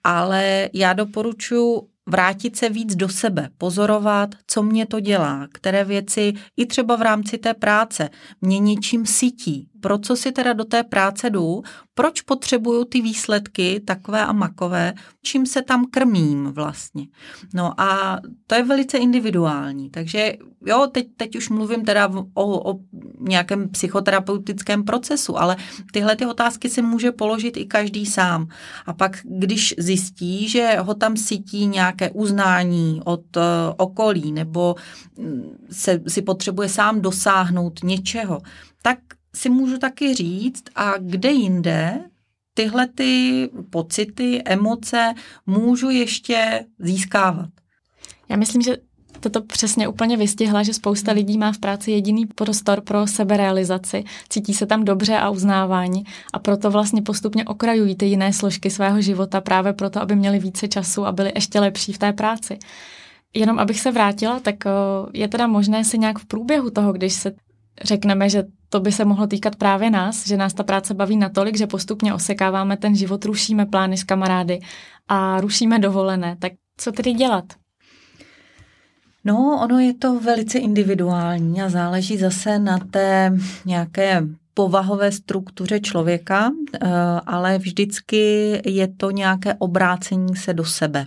ale 0.04 0.68
já 0.72 0.92
doporučuji 0.92 1.92
vrátit 2.06 2.56
se 2.56 2.68
víc 2.68 2.94
do 2.94 3.08
sebe, 3.08 3.48
pozorovat, 3.58 4.34
co 4.46 4.62
mě 4.62 4.86
to 4.86 5.00
dělá, 5.00 5.48
které 5.52 5.84
věci 5.84 6.32
i 6.56 6.66
třeba 6.66 6.96
v 6.96 7.02
rámci 7.02 7.38
té 7.38 7.54
práce 7.54 8.10
mě 8.40 8.58
něčím 8.58 9.06
sytí, 9.06 9.68
pro 9.82 9.98
co 9.98 10.16
si 10.16 10.32
teda 10.32 10.52
do 10.52 10.64
té 10.64 10.82
práce 10.82 11.30
jdu, 11.30 11.62
proč 11.94 12.20
potřebuju 12.20 12.84
ty 12.84 13.00
výsledky 13.00 13.80
takové 13.80 14.26
a 14.26 14.32
makové, 14.32 14.94
čím 15.22 15.46
se 15.46 15.62
tam 15.62 15.86
krmím 15.90 16.44
vlastně. 16.44 17.06
No 17.54 17.80
a 17.80 18.18
to 18.46 18.54
je 18.54 18.64
velice 18.64 18.98
individuální, 18.98 19.90
takže 19.90 20.32
jo, 20.66 20.86
teď, 20.92 21.06
teď 21.16 21.36
už 21.36 21.48
mluvím 21.48 21.84
teda 21.84 22.10
o, 22.34 22.70
o 22.70 22.78
nějakém 23.20 23.68
psychoterapeutickém 23.68 24.84
procesu, 24.84 25.38
ale 25.38 25.56
tyhle 25.92 26.16
ty 26.16 26.26
otázky 26.26 26.70
si 26.70 26.82
může 26.82 27.12
položit 27.12 27.56
i 27.56 27.66
každý 27.66 28.06
sám. 28.06 28.48
A 28.86 28.92
pak, 28.92 29.18
když 29.24 29.74
zjistí, 29.78 30.48
že 30.48 30.76
ho 30.80 30.94
tam 30.94 31.16
sytí 31.16 31.66
nějaké 31.66 32.10
uznání 32.10 33.00
od 33.04 33.36
uh, 33.36 33.42
okolí 33.76 34.32
nebo 34.32 34.74
mm, 35.18 35.66
se, 35.70 36.00
si 36.08 36.22
potřebuje 36.22 36.68
sám 36.68 37.00
dosáhnout 37.00 37.80
něčeho, 37.84 38.40
tak 38.82 38.98
si 39.36 39.50
můžu 39.50 39.78
taky 39.78 40.14
říct, 40.14 40.64
a 40.74 40.98
kde 40.98 41.30
jinde 41.30 42.04
tyhle 42.54 42.88
ty 42.88 43.48
pocity, 43.70 44.42
emoce 44.44 45.14
můžu 45.46 45.90
ještě 45.90 46.64
získávat. 46.78 47.48
Já 48.28 48.36
myslím, 48.36 48.62
že 48.62 48.76
toto 49.20 49.42
přesně 49.42 49.88
úplně 49.88 50.16
vystihla, 50.16 50.62
že 50.62 50.74
spousta 50.74 51.12
lidí 51.12 51.38
má 51.38 51.52
v 51.52 51.58
práci 51.58 51.90
jediný 51.90 52.26
prostor 52.26 52.80
pro 52.80 53.06
seberealizaci, 53.06 54.04
cítí 54.28 54.54
se 54.54 54.66
tam 54.66 54.84
dobře 54.84 55.16
a 55.16 55.30
uznávání 55.30 56.04
a 56.32 56.38
proto 56.38 56.70
vlastně 56.70 57.02
postupně 57.02 57.44
okrajují 57.44 57.96
ty 57.96 58.06
jiné 58.06 58.32
složky 58.32 58.70
svého 58.70 59.00
života 59.00 59.40
právě 59.40 59.72
proto, 59.72 60.00
aby 60.00 60.16
měli 60.16 60.38
více 60.38 60.68
času 60.68 61.06
a 61.06 61.12
byli 61.12 61.32
ještě 61.34 61.60
lepší 61.60 61.92
v 61.92 61.98
té 61.98 62.12
práci. 62.12 62.58
Jenom 63.34 63.58
abych 63.58 63.80
se 63.80 63.90
vrátila, 63.90 64.40
tak 64.40 64.56
je 65.12 65.28
teda 65.28 65.46
možné 65.46 65.84
si 65.84 65.98
nějak 65.98 66.18
v 66.18 66.26
průběhu 66.26 66.70
toho, 66.70 66.92
když 66.92 67.12
se 67.12 67.32
řekneme, 67.82 68.28
že 68.28 68.44
to 68.72 68.80
by 68.80 68.92
se 68.92 69.04
mohlo 69.04 69.26
týkat 69.26 69.56
právě 69.56 69.90
nás, 69.90 70.26
že 70.26 70.36
nás 70.36 70.54
ta 70.54 70.62
práce 70.62 70.94
baví 70.94 71.16
natolik, 71.16 71.56
že 71.56 71.66
postupně 71.66 72.14
osekáváme 72.14 72.76
ten 72.76 72.96
život, 72.96 73.24
rušíme 73.24 73.66
plány 73.66 73.96
s 73.96 74.04
kamarády 74.04 74.60
a 75.08 75.40
rušíme 75.40 75.78
dovolené. 75.78 76.36
Tak 76.38 76.52
co 76.76 76.92
tedy 76.92 77.12
dělat? 77.12 77.44
No, 79.24 79.60
ono 79.64 79.78
je 79.78 79.94
to 79.94 80.20
velice 80.20 80.58
individuální 80.58 81.62
a 81.62 81.68
záleží 81.68 82.18
zase 82.18 82.58
na 82.58 82.78
té 82.78 83.32
nějaké 83.64 84.22
povahové 84.54 85.12
struktuře 85.12 85.80
člověka, 85.80 86.50
eh, 86.50 86.88
ale 87.26 87.58
vždycky 87.58 88.60
je 88.66 88.88
to 88.88 89.10
nějaké 89.10 89.54
obrácení 89.54 90.36
se 90.36 90.54
do 90.54 90.64
sebe. 90.64 91.06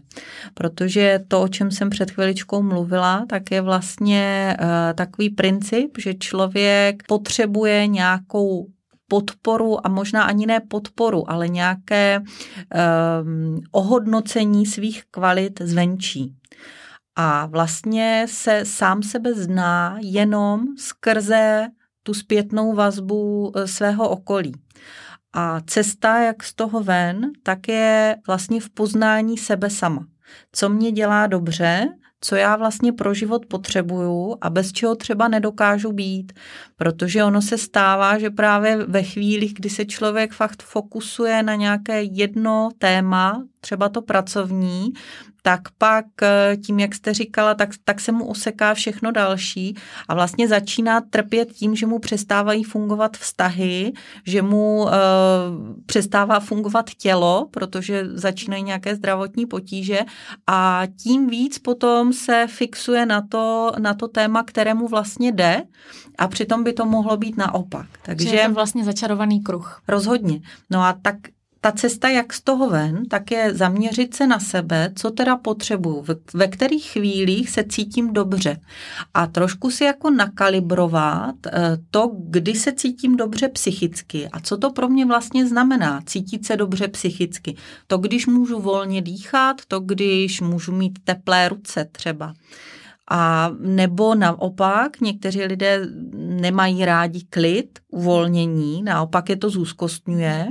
Protože 0.54 1.20
to, 1.28 1.42
o 1.42 1.48
čem 1.48 1.72
jsem 1.72 1.90
před 1.90 2.12
chviličkou 2.12 2.62
mluvila, 2.62 3.26
tak 3.30 3.52
je 3.52 3.62
vlastně 3.62 4.56
eh, 4.60 4.94
takový 4.94 5.30
princip, 5.30 5.98
že 5.98 6.14
člověk 6.14 7.04
potřebuje 7.08 7.88
nějakou 7.88 8.68
podporu 9.08 9.88
a 9.88 9.90
možná 9.90 10.24
ani 10.24 10.46
ne 10.46 10.60
podporu, 10.60 11.32
ale 11.32 11.48
nějaké 11.48 12.20
um, 12.20 13.62
ohodnocení 13.72 14.66
svých 14.66 15.04
kvalit 15.12 15.62
zvenčí. 15.62 16.36
A 17.16 17.46
vlastně 17.46 18.26
se 18.30 18.66
sám 18.66 19.04
sebe 19.04 19.34
zná 19.34 19.98
jenom 20.02 20.66
skrze 20.78 21.68
tu 22.06 22.14
zpětnou 22.14 22.74
vazbu 22.74 23.52
e, 23.56 23.68
svého 23.68 24.10
okolí. 24.10 24.54
A 25.34 25.62
cesta, 25.68 26.20
jak 26.20 26.44
z 26.44 26.54
toho 26.54 26.84
ven, 26.84 27.32
tak 27.44 27.68
je 27.68 28.16
vlastně 28.28 28.62
v 28.62 28.70
poznání 28.70 29.38
sebe 29.38 29.70
sama. 29.70 30.06
Co 30.52 30.70
mě 30.70 30.92
dělá 30.92 31.28
dobře, 31.28 31.88
co 32.22 32.36
já 32.36 32.56
vlastně 32.56 32.94
pro 32.94 33.14
život 33.14 33.46
potřebuju 33.46 34.38
a 34.42 34.50
bez 34.50 34.72
čeho 34.72 34.96
třeba 34.96 35.28
nedokážu 35.28 35.92
být. 35.92 36.34
Protože 36.76 37.24
ono 37.24 37.42
se 37.42 37.58
stává, 37.58 38.20
že 38.20 38.30
právě 38.30 38.78
ve 38.78 39.04
chvílích, 39.04 39.54
kdy 39.54 39.70
se 39.70 39.86
člověk 39.86 40.34
fakt 40.34 40.64
fokusuje 40.64 41.44
na 41.44 41.56
nějaké 41.56 42.04
jedno 42.04 42.70
téma, 42.78 43.44
třeba 43.60 43.90
to 43.90 44.02
pracovní, 44.02 44.94
tak 45.46 45.62
pak 45.78 46.06
eh, 46.22 46.58
tím, 46.58 46.80
jak 46.80 46.96
jste 46.96 47.14
říkala, 47.14 47.54
tak, 47.54 47.70
tak 47.84 48.00
se 48.00 48.12
mu 48.12 48.28
oseká 48.28 48.74
všechno 48.74 49.12
další 49.12 49.76
a 50.08 50.14
vlastně 50.14 50.48
začíná 50.48 51.02
trpět 51.02 51.54
tím, 51.54 51.76
že 51.76 51.86
mu 51.86 52.00
přestávají 52.00 52.64
fungovat 52.64 53.18
vztahy, 53.18 53.94
že 54.26 54.42
mu 54.42 54.84
uh, 54.84 54.92
přestává 55.86 56.40
fungovat 56.40 56.90
tělo, 56.90 57.48
protože 57.52 58.04
začínají 58.14 58.64
nějaké 58.64 58.96
zdravotní 58.96 59.46
potíže 59.46 60.00
a 60.48 60.82
tím 61.04 61.28
víc 61.28 61.60
potom 61.60 62.14
se 62.14 62.48
fixuje 62.50 63.06
na 63.06 63.22
to, 63.22 63.72
na 63.80 63.94
to 63.94 64.08
téma, 64.08 64.44
kterému 64.44 64.88
vlastně 64.88 65.32
jde 65.32 65.64
a 66.18 66.28
přitom 66.28 66.64
by 66.64 66.74
to 66.74 66.86
mohlo 66.86 67.18
být 67.18 67.38
naopak. 67.38 67.86
Takže 68.02 68.36
je 68.36 68.48
to 68.48 68.54
vlastně 68.54 68.84
začarovaný 68.84 69.44
kruh. 69.44 69.82
Rozhodně. 69.88 70.42
No 70.70 70.82
a 70.82 70.94
tak 71.02 71.16
ta 71.66 71.72
cesta, 71.72 72.10
jak 72.10 72.34
z 72.34 72.42
toho 72.42 72.70
ven, 72.70 73.06
tak 73.06 73.32
je 73.32 73.54
zaměřit 73.54 74.16
se 74.16 74.28
na 74.28 74.40
sebe, 74.40 74.92
co 74.96 75.12
teda 75.12 75.38
potřebuju, 75.38 76.06
ve 76.34 76.48
kterých 76.48 76.86
chvílích 76.86 77.50
se 77.50 77.64
cítím 77.64 78.14
dobře 78.14 78.60
a 79.14 79.28
trošku 79.28 79.72
si 79.72 79.84
jako 79.84 80.10
nakalibrovat 80.10 81.36
eh, 81.48 81.78
to, 81.92 82.12
kdy 82.30 82.56
se 82.56 82.72
cítím 82.74 83.18
dobře 83.18 83.50
psychicky 83.50 84.30
a 84.32 84.40
co 84.40 84.58
to 84.58 84.72
pro 84.72 84.90
mě 84.90 85.06
vlastně 85.06 85.48
znamená 85.48 86.02
cítit 86.06 86.46
se 86.46 86.58
dobře 86.58 86.88
psychicky. 86.88 87.56
To, 87.88 87.98
když 87.98 88.28
můžu 88.28 88.60
volně 88.60 89.02
dýchat, 89.02 89.62
to, 89.68 89.80
když 89.80 90.42
můžu 90.42 90.72
mít 90.72 91.00
teplé 91.04 91.50
ruce 91.50 91.90
třeba. 91.92 92.34
A 93.10 93.52
nebo 93.60 94.16
naopak, 94.16 95.02
někteří 95.02 95.44
lidé 95.44 95.88
nemají 96.16 96.86
rádi 96.86 97.26
klid, 97.30 97.80
uvolnění, 97.96 98.84
naopak 98.84 99.30
je 99.30 99.36
to 99.36 99.50
zúzkostňuje 99.50 100.48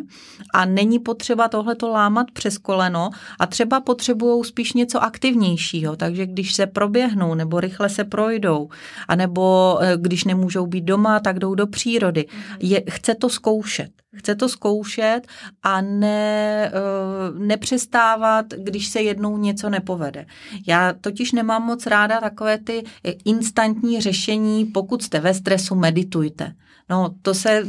a 0.54 0.64
není 0.64 0.98
potřeba 0.98 1.48
tohleto 1.48 1.88
lámat 1.88 2.26
přes 2.30 2.58
koleno 2.58 3.10
a 3.40 3.46
třeba 3.46 3.80
potřebují 3.80 4.44
spíš 4.44 4.72
něco 4.72 5.02
aktivnějšího, 5.02 5.96
takže 5.96 6.26
když 6.26 6.54
se 6.54 6.66
proběhnou 6.66 7.34
nebo 7.34 7.60
rychle 7.60 7.88
se 7.88 8.04
projdou, 8.04 8.68
anebo 9.08 9.78
eh, 9.80 9.96
když 9.96 10.24
nemůžou 10.24 10.66
být 10.66 10.84
doma, 10.84 11.20
tak 11.20 11.38
jdou 11.38 11.54
do 11.54 11.66
přírody. 11.66 12.26
Je, 12.60 12.82
chce 12.90 13.14
to 13.14 13.28
zkoušet. 13.28 13.90
Chce 14.16 14.34
to 14.34 14.48
zkoušet 14.48 15.20
a 15.62 15.80
ne, 15.80 16.72
uh, 16.72 17.38
nepřestávat, 17.38 18.46
když 18.58 18.88
se 18.88 19.02
jednou 19.02 19.36
něco 19.36 19.70
nepovede. 19.70 20.26
Já 20.66 20.92
totiž 21.00 21.32
nemám 21.32 21.62
moc 21.62 21.86
ráda 21.86 22.20
takové 22.20 22.58
ty 22.58 22.84
instantní 23.24 24.00
řešení, 24.00 24.64
pokud 24.64 25.02
jste 25.02 25.20
ve 25.20 25.34
stresu, 25.34 25.74
meditujte. 25.74 26.54
No, 26.90 27.14
to 27.22 27.34
se 27.34 27.62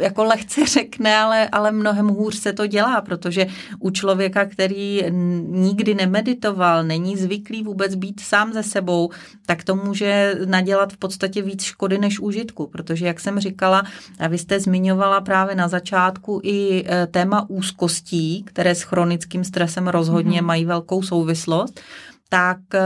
jako 0.00 0.24
lehce 0.24 0.66
řekne, 0.66 1.16
ale, 1.16 1.48
ale 1.48 1.72
mnohem 1.72 2.08
hůř 2.08 2.36
se 2.36 2.52
to 2.52 2.66
dělá, 2.66 3.00
protože 3.00 3.46
u 3.78 3.90
člověka, 3.90 4.44
který 4.44 5.02
nikdy 5.48 5.94
nemeditoval, 5.94 6.84
není 6.84 7.16
zvyklý 7.16 7.62
vůbec 7.62 7.94
být 7.94 8.20
sám 8.20 8.52
ze 8.52 8.62
sebou, 8.62 9.10
tak 9.46 9.64
to 9.64 9.74
může 9.74 10.34
nadělat 10.44 10.92
v 10.92 10.96
podstatě 10.96 11.42
víc 11.42 11.62
škody 11.62 11.98
než 11.98 12.20
užitku, 12.20 12.66
protože 12.66 13.06
jak 13.06 13.20
jsem 13.20 13.40
říkala, 13.40 13.82
a 14.18 14.28
vy 14.28 14.38
jste 14.38 14.60
zmiňovala 14.60 15.20
právě 15.20 15.54
na 15.54 15.68
začátku 15.68 16.40
i 16.42 16.84
e, 16.86 17.06
téma 17.06 17.50
úzkostí, 17.50 18.42
které 18.42 18.74
s 18.74 18.82
chronickým 18.82 19.44
stresem 19.44 19.88
rozhodně 19.88 20.40
mm-hmm. 20.40 20.46
mají 20.46 20.64
velkou 20.64 21.02
souvislost, 21.02 21.80
tak 22.28 22.58
e, 22.74 22.80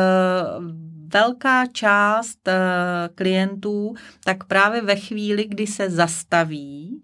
velká 1.12 1.66
část 1.66 2.48
eh, 2.48 2.54
klientů, 3.14 3.94
tak 4.24 4.44
právě 4.44 4.82
ve 4.82 4.96
chvíli, 4.96 5.44
kdy 5.44 5.66
se 5.66 5.90
zastaví 5.90 7.02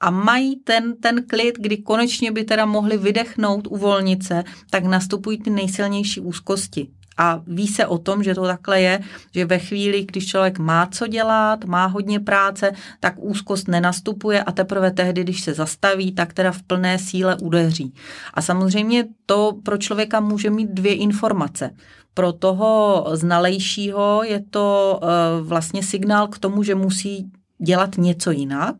a 0.00 0.10
mají 0.10 0.56
ten, 0.56 0.96
ten 0.96 1.26
klid, 1.26 1.58
kdy 1.58 1.76
konečně 1.76 2.32
by 2.32 2.44
teda 2.44 2.66
mohli 2.66 2.96
vydechnout, 2.96 3.66
uvolnit 3.66 4.22
se, 4.22 4.44
tak 4.70 4.84
nastupují 4.84 5.38
ty 5.38 5.50
nejsilnější 5.50 6.20
úzkosti. 6.20 6.88
A 7.16 7.42
ví 7.46 7.68
se 7.68 7.86
o 7.86 7.98
tom, 7.98 8.22
že 8.22 8.34
to 8.34 8.42
takhle 8.42 8.80
je, 8.80 9.00
že 9.34 9.44
ve 9.44 9.58
chvíli, 9.58 10.04
když 10.04 10.26
člověk 10.26 10.58
má 10.58 10.86
co 10.86 11.06
dělat, 11.06 11.64
má 11.64 11.86
hodně 11.86 12.20
práce, 12.20 12.72
tak 13.00 13.14
úzkost 13.16 13.68
nenastupuje 13.68 14.42
a 14.42 14.52
teprve 14.52 14.90
tehdy, 14.90 15.24
když 15.24 15.40
se 15.40 15.54
zastaví, 15.54 16.12
tak 16.12 16.32
teda 16.32 16.52
v 16.52 16.62
plné 16.62 16.98
síle 16.98 17.36
udeří. 17.42 17.94
A 18.34 18.42
samozřejmě 18.42 19.04
to 19.26 19.52
pro 19.62 19.78
člověka 19.78 20.20
může 20.20 20.50
mít 20.50 20.70
dvě 20.70 20.94
informace. 20.94 21.70
Pro 22.14 22.32
toho 22.32 23.04
znalejšího 23.12 24.22
je 24.24 24.42
to 24.50 25.00
eh, 25.02 25.06
vlastně 25.42 25.82
signál 25.82 26.28
k 26.28 26.38
tomu, 26.38 26.62
že 26.62 26.74
musí 26.74 27.30
dělat 27.58 27.98
něco 27.98 28.30
jinak, 28.30 28.76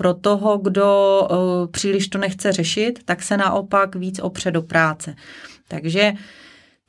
pro 0.00 0.14
toho, 0.14 0.58
kdo 0.58 1.20
uh, 1.30 1.36
příliš 1.70 2.08
to 2.08 2.18
nechce 2.18 2.52
řešit, 2.52 2.98
tak 3.04 3.22
se 3.22 3.36
naopak 3.36 3.96
víc 3.96 4.20
opře 4.20 4.50
do 4.50 4.62
práce. 4.62 5.14
Takže 5.68 6.12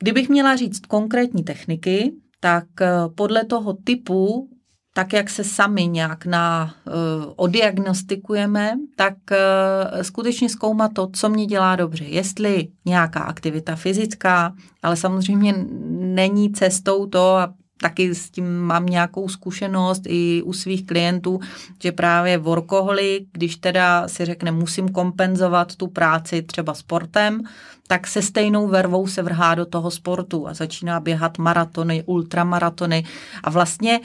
kdybych 0.02 0.28
měla 0.28 0.56
říct 0.56 0.86
konkrétní 0.86 1.44
techniky, 1.44 2.12
tak 2.40 2.64
uh, 2.80 3.14
podle 3.14 3.44
toho 3.44 3.72
typu 3.84 4.48
tak 4.94 5.12
jak 5.12 5.30
se 5.30 5.44
sami 5.44 5.86
nějak 5.86 6.26
na, 6.26 6.74
uh, 6.86 7.32
odiagnostikujeme, 7.36 8.72
tak 8.96 9.14
uh, 9.30 10.02
skutečně 10.02 10.48
zkoumat 10.48 10.92
to, 10.94 11.08
co 11.12 11.28
mě 11.28 11.46
dělá 11.46 11.76
dobře. 11.76 12.04
Jestli 12.04 12.68
nějaká 12.84 13.20
aktivita 13.20 13.76
fyzická, 13.76 14.54
ale 14.82 14.96
samozřejmě 14.96 15.54
není 15.98 16.52
cestou 16.52 17.06
to, 17.06 17.36
a 17.36 17.54
taky 17.82 18.14
s 18.14 18.30
tím 18.30 18.58
mám 18.58 18.86
nějakou 18.86 19.28
zkušenost 19.28 20.02
i 20.06 20.42
u 20.42 20.52
svých 20.52 20.86
klientů, 20.86 21.40
že 21.82 21.92
právě 21.92 22.38
workoholik, 22.38 23.28
když 23.32 23.56
teda 23.56 24.08
si 24.08 24.24
řekne, 24.24 24.50
musím 24.50 24.88
kompenzovat 24.88 25.76
tu 25.76 25.86
práci 25.86 26.42
třeba 26.42 26.74
sportem, 26.74 27.42
tak 27.86 28.06
se 28.06 28.22
stejnou 28.22 28.68
vervou 28.68 29.06
se 29.06 29.22
vrhá 29.22 29.54
do 29.54 29.66
toho 29.66 29.90
sportu 29.90 30.48
a 30.48 30.54
začíná 30.54 31.00
běhat 31.00 31.38
maratony, 31.38 32.02
ultramaratony 32.06 33.04
a 33.42 33.50
vlastně 33.50 34.00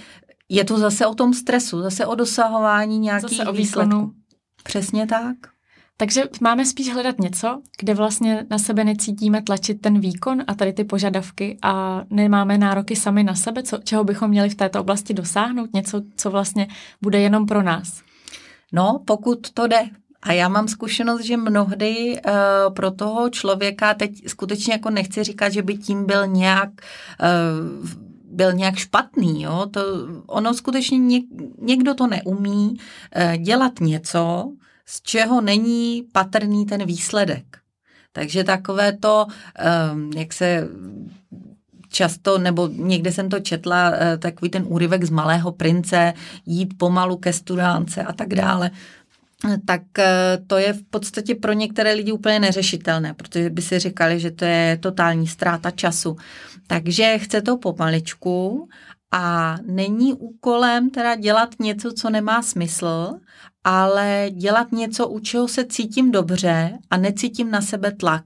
je 0.50 0.64
to 0.64 0.78
zase 0.78 1.06
o 1.06 1.16
tom 1.16 1.34
stresu, 1.34 1.82
zase 1.82 2.06
o 2.06 2.16
dosahování 2.16 3.00
nějakých 3.00 3.38
zase 3.38 3.50
o 3.50 3.54
výsledků. 3.54 4.14
Přesně 4.64 5.08
tak. 5.08 5.57
Takže 6.00 6.24
máme 6.42 6.66
spíš 6.66 6.94
hledat 6.94 7.20
něco, 7.20 7.62
kde 7.80 7.94
vlastně 7.94 8.46
na 8.50 8.58
sebe 8.58 8.84
necítíme 8.84 9.42
tlačit 9.42 9.82
ten 9.82 10.00
výkon 10.00 10.44
a 10.48 10.56
tady 10.56 10.74
ty 10.74 10.84
požadavky 10.84 11.58
a 11.62 12.04
nemáme 12.10 12.58
nároky 12.58 12.96
sami 12.96 13.24
na 13.24 13.36
sebe, 13.36 13.64
co, 13.64 13.78
čeho 13.78 14.04
bychom 14.04 14.30
měli 14.30 14.50
v 14.50 14.56
této 14.56 14.82
oblasti 14.82 15.14
dosáhnout, 15.14 15.74
něco, 15.74 16.02
co 16.16 16.32
vlastně 16.32 16.68
bude 17.02 17.20
jenom 17.20 17.46
pro 17.46 17.64
nás. 17.64 18.02
No, 18.74 19.00
pokud 19.06 19.52
to 19.52 19.68
jde. 19.68 19.90
A 20.22 20.34
já 20.34 20.50
mám 20.50 20.68
zkušenost, 20.68 21.22
že 21.22 21.38
mnohdy 21.38 22.22
uh, 22.26 22.74
pro 22.74 22.92
toho 22.92 23.30
člověka, 23.30 23.94
teď 23.94 24.28
skutečně 24.28 24.74
jako 24.74 24.90
nechci 24.90 25.24
říkat, 25.24 25.50
že 25.50 25.62
by 25.62 25.78
tím 25.78 26.06
byl 26.06 26.28
nějak 26.28 26.70
uh, 26.72 27.90
byl 28.32 28.54
nějak 28.54 28.76
špatný. 28.76 29.42
Jo? 29.44 29.66
To, 29.72 29.82
ono 30.28 30.54
skutečně 30.54 30.98
něk, 30.98 31.26
někdo 31.62 31.94
to 31.94 32.08
neumí 32.08 32.70
uh, 32.70 33.36
dělat 33.36 33.80
něco, 33.80 34.52
z 34.88 35.02
čeho 35.02 35.42
není 35.42 36.04
patrný 36.12 36.66
ten 36.66 36.86
výsledek. 36.86 37.58
Takže 38.12 38.44
takové 38.44 38.98
to, 38.98 39.26
um, 39.94 40.12
jak 40.16 40.34
se 40.34 40.68
často, 41.90 42.38
nebo 42.38 42.68
někde 42.68 43.12
jsem 43.12 43.30
to 43.30 43.40
četla, 43.40 43.90
uh, 43.90 43.96
takový 44.20 44.50
ten 44.52 44.64
úryvek 44.68 45.04
z 45.04 45.10
Malého 45.10 45.52
prince, 45.52 46.14
jít 46.46 46.74
pomalu 46.78 47.18
ke 47.18 47.34
studánce 47.34 48.04
a 48.04 48.14
tak 48.14 48.28
dále 48.28 48.72
tak 49.66 50.00
eh, 50.00 50.38
to 50.48 50.58
je 50.58 50.74
v 50.74 50.84
podstatě 50.84 51.36
pro 51.36 51.54
některé 51.54 51.94
lidi 51.94 52.12
úplně 52.12 52.40
neřešitelné, 52.40 53.14
protože 53.14 53.50
by 53.50 53.62
si 53.62 53.80
říkali, 53.80 54.20
že 54.20 54.32
to 54.32 54.46
je 54.46 54.78
totální 54.78 55.28
ztráta 55.28 55.72
času. 55.72 56.18
Takže 56.68 57.18
chce 57.18 57.42
to 57.42 57.58
pomaličku 57.58 58.70
a 59.12 59.56
není 59.66 60.14
úkolem 60.14 60.90
teda 60.90 61.16
dělat 61.16 61.50
něco, 61.60 61.92
co 61.92 62.10
nemá 62.10 62.42
smysl, 62.42 63.14
ale 63.70 64.30
dělat 64.32 64.72
něco, 64.72 65.08
u 65.08 65.20
čeho 65.20 65.48
se 65.48 65.66
cítím 65.66 66.12
dobře 66.12 66.78
a 66.90 66.98
necítím 66.98 67.52
na 67.52 67.62
sebe 67.62 67.92
tlak. 67.92 68.24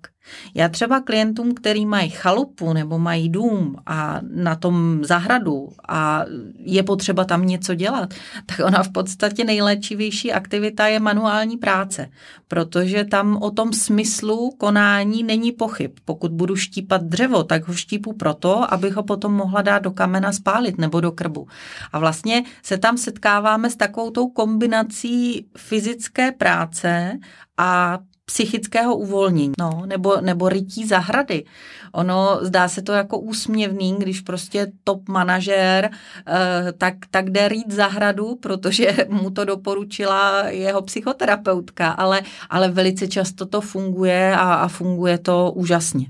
Já 0.55 0.69
třeba 0.69 0.99
klientům, 0.99 1.53
který 1.53 1.85
mají 1.85 2.09
chalupu 2.09 2.73
nebo 2.73 2.99
mají 2.99 3.29
dům 3.29 3.75
a 3.85 4.19
na 4.33 4.55
tom 4.55 5.05
zahradu 5.05 5.69
a 5.87 6.25
je 6.57 6.83
potřeba 6.83 7.25
tam 7.25 7.45
něco 7.45 7.75
dělat, 7.75 8.13
tak 8.45 8.59
ona 8.65 8.83
v 8.83 8.91
podstatě 8.91 9.43
nejléčivější 9.43 10.33
aktivita 10.33 10.87
je 10.87 10.99
manuální 10.99 11.57
práce, 11.57 12.09
protože 12.47 13.03
tam 13.03 13.37
o 13.41 13.51
tom 13.51 13.73
smyslu 13.73 14.51
konání 14.57 15.23
není 15.23 15.51
pochyb. 15.51 15.91
Pokud 16.05 16.31
budu 16.31 16.55
štípat 16.55 17.03
dřevo, 17.03 17.43
tak 17.43 17.67
ho 17.67 17.73
štípu 17.73 18.13
proto, 18.13 18.73
abych 18.73 18.93
ho 18.93 19.03
potom 19.03 19.33
mohla 19.33 19.61
dát 19.61 19.79
do 19.79 19.91
kamena 19.91 20.31
spálit 20.31 20.77
nebo 20.77 21.01
do 21.01 21.11
krbu. 21.11 21.47
A 21.93 21.99
vlastně 21.99 22.43
se 22.63 22.77
tam 22.77 22.97
setkáváme 22.97 23.69
s 23.69 23.75
takovou 23.75 24.09
tou 24.09 24.29
kombinací 24.29 25.45
fyzické 25.57 26.31
práce 26.31 27.19
a 27.57 27.99
psychického 28.31 28.95
uvolnění, 28.95 29.51
no, 29.59 29.83
nebo, 29.85 30.21
nebo 30.21 30.49
rytí 30.49 30.85
zahrady. 30.85 31.43
Ono 31.91 32.39
zdá 32.41 32.67
se 32.67 32.81
to 32.81 32.91
jako 32.91 33.19
úsměvný, 33.19 33.95
když 33.99 34.21
prostě 34.21 34.71
top 34.83 35.09
manažér 35.09 35.89
eh, 36.27 36.71
tak, 36.77 36.93
tak 37.11 37.29
jde 37.29 37.47
rýt 37.47 37.71
zahradu, 37.71 38.35
protože 38.35 38.97
mu 39.09 39.29
to 39.29 39.45
doporučila 39.45 40.43
jeho 40.47 40.81
psychoterapeutka, 40.81 41.89
ale, 41.89 42.21
ale 42.49 42.69
velice 42.69 43.07
často 43.07 43.45
to 43.45 43.61
funguje 43.61 44.35
a, 44.35 44.53
a 44.53 44.67
funguje 44.67 45.17
to 45.17 45.51
úžasně. 45.55 46.05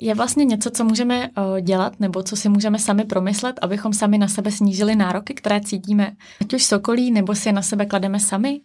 Je 0.00 0.14
vlastně 0.14 0.44
něco, 0.44 0.70
co 0.70 0.84
můžeme 0.84 1.28
uh, 1.28 1.60
dělat, 1.60 2.00
nebo 2.00 2.22
co 2.22 2.36
si 2.36 2.48
můžeme 2.48 2.78
sami 2.78 3.04
promyslet, 3.04 3.58
abychom 3.62 3.92
sami 3.92 4.18
na 4.18 4.28
sebe 4.28 4.50
snížili 4.50 4.96
nároky, 4.96 5.34
které 5.34 5.60
cítíme, 5.60 6.12
ať 6.40 6.54
už 6.54 6.64
sokolí, 6.64 7.10
nebo 7.10 7.34
si 7.34 7.48
je 7.48 7.52
na 7.52 7.62
sebe 7.62 7.86
klademe 7.86 8.20
sami? 8.20 8.60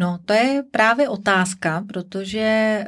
No, 0.00 0.18
to 0.24 0.32
je 0.32 0.62
právě 0.70 1.08
otázka, 1.08 1.84
protože 1.88 2.38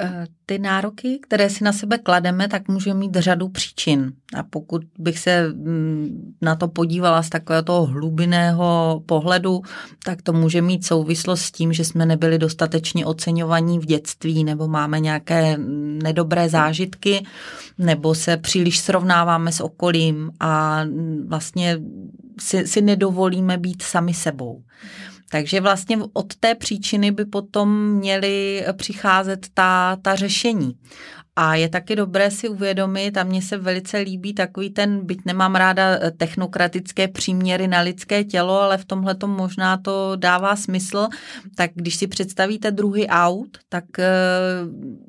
eh, 0.01 0.27
ty 0.47 0.59
nároky, 0.59 1.19
které 1.23 1.51
si 1.51 1.65
na 1.65 1.73
sebe 1.73 1.99
klademe, 1.99 2.49
tak 2.49 2.69
může 2.69 2.95
mít 2.95 3.15
řadu 3.17 3.49
příčin. 3.49 4.13
A 4.35 4.43
pokud 4.43 4.83
bych 4.99 5.19
se 5.19 5.49
mm, 5.49 6.35
na 6.43 6.57
to 6.57 6.69
podívala 6.69 7.23
z 7.23 7.29
takového 7.29 7.63
toho 7.63 7.87
hlubinného 7.87 9.03
pohledu, 9.07 9.63
tak 10.05 10.23
to 10.23 10.33
může 10.33 10.63
mít 10.63 10.87
souvislost 10.87 11.41
s 11.41 11.53
tím, 11.53 11.73
že 11.73 11.85
jsme 11.85 12.07
nebyli 12.07 12.39
dostatečně 12.39 13.07
oceňovaní 13.07 13.79
v 13.79 13.87
dětství, 13.87 14.45
nebo 14.45 14.69
máme 14.69 15.01
nějaké 15.01 15.57
nedobré 16.03 16.49
zážitky, 16.49 17.25
nebo 17.79 18.15
se 18.15 18.37
příliš 18.37 18.79
srovnáváme 18.79 19.53
s 19.53 19.61
okolím 19.61 20.31
a 20.41 20.85
mm, 20.85 21.27
vlastně 21.29 21.79
si, 22.41 22.67
si 22.67 22.83
nedovolíme 22.83 23.59
být 23.59 23.83
sami 23.83 24.15
sebou. 24.15 24.63
Takže 25.33 25.61
vlastně 25.61 25.99
od 26.13 26.35
té 26.37 26.55
příčiny 26.55 27.11
by 27.11 27.25
potom 27.25 27.91
měly 27.91 28.65
přicházet 28.73 29.47
ta, 29.55 29.97
ta 30.03 30.17
řešení. 30.17 30.79
A 31.37 31.55
je 31.55 31.69
taky 31.69 31.97
dobré 31.97 32.31
si 32.31 32.49
uvědomit, 32.49 33.17
a 33.17 33.25
mně 33.25 33.43
se 33.43 33.57
velice 33.57 33.99
líbí 33.99 34.35
takový 34.35 34.71
ten, 34.71 35.07
byť 35.07 35.19
nemám 35.27 35.55
ráda 35.55 35.83
eh, 35.83 36.11
technokratické 36.11 37.09
příměry 37.09 37.69
na 37.69 37.81
lidské 37.81 38.25
tělo, 38.25 38.61
ale 38.61 38.79
v 38.79 38.85
tomhle 38.85 39.15
to 39.15 39.27
možná 39.27 39.77
to 39.77 40.13
dává 40.17 40.57
smysl, 40.57 41.09
tak 41.57 41.71
když 41.75 41.97
si 41.97 42.07
představíte 42.07 42.71
druhý 42.71 43.07
aut, 43.09 43.59
tak 43.69 43.85
eh, 43.99 44.09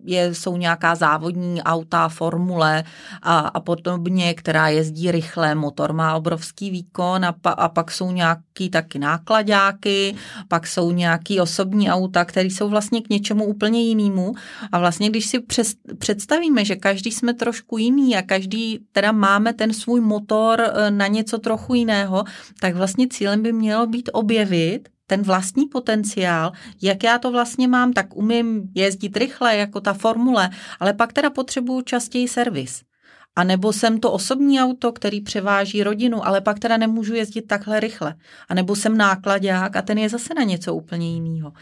je, 0.05 0.34
jsou 0.34 0.57
nějaká 0.57 0.95
závodní 0.95 1.63
auta, 1.63 2.10
formule 2.10 2.84
a, 3.21 3.39
a 3.39 3.60
podobně, 3.60 4.34
která 4.34 4.67
jezdí 4.67 5.12
rychle, 5.12 5.55
motor 5.55 5.93
má 5.93 6.15
obrovský 6.15 6.69
výkon 6.69 7.25
a, 7.25 7.31
pa, 7.31 7.49
a 7.51 7.69
pak 7.69 7.91
jsou 7.91 8.12
nějaký 8.12 8.69
taky 8.69 8.99
nákladáky, 8.99 10.15
pak 10.47 10.67
jsou 10.67 10.91
nějaký 10.91 11.39
osobní 11.39 11.91
auta, 11.91 12.25
které 12.25 12.47
jsou 12.47 12.69
vlastně 12.69 13.01
k 13.01 13.10
něčemu 13.10 13.45
úplně 13.45 13.81
jinému. 13.81 14.34
A 14.71 14.79
vlastně 14.79 15.10
když 15.10 15.25
si 15.25 15.39
přes, 15.39 15.73
před 15.97 16.20
představíme, 16.21 16.65
že 16.65 16.75
každý 16.75 17.12
jsme 17.12 17.34
trošku 17.34 17.77
jiný 17.77 18.17
a 18.17 18.21
každý 18.21 18.79
teda 18.91 19.12
máme 19.12 19.53
ten 19.53 19.73
svůj 19.73 20.01
motor 20.01 20.62
eh, 20.62 20.91
na 20.91 21.07
něco 21.07 21.38
trochu 21.38 21.73
jiného, 21.73 22.23
tak 22.60 22.75
vlastně 22.75 23.07
cílem 23.07 23.41
by 23.41 23.53
mělo 23.53 23.88
být 23.88 24.10
objevit 24.13 24.89
ten 25.07 25.21
vlastní 25.21 25.65
potenciál, 25.65 26.51
jak 26.81 27.03
já 27.03 27.17
to 27.17 27.31
vlastně 27.31 27.67
mám, 27.67 27.93
tak 27.93 28.15
umím 28.15 28.69
jezdit 28.75 29.17
rychle 29.17 29.55
jako 29.55 29.81
ta 29.81 29.93
formule, 29.93 30.49
ale 30.79 30.93
pak 30.93 31.13
teda 31.13 31.29
potřebuju 31.29 31.81
častěji 31.81 32.27
servis. 32.27 32.81
A 33.36 33.44
nebo 33.44 33.74
jsem 33.74 34.00
to 34.00 34.12
osobní 34.12 34.62
auto, 34.62 34.91
který 34.91 35.22
převáží 35.22 35.84
rodinu, 35.84 36.28
ale 36.28 36.41
pak 36.41 36.60
teda 36.60 36.78
nemůžu 36.78 37.13
jezdit 37.13 37.41
takhle 37.41 37.80
rychle. 37.80 38.15
A 38.50 38.54
nebo 38.54 38.76
jsem 38.76 38.98
nákladák 38.98 39.76
a 39.76 39.82
ten 39.82 39.98
je 39.98 40.10
zase 40.10 40.34
na 40.34 40.44
něco 40.44 40.76
úplně 40.76 41.13
jiného. 41.13 41.54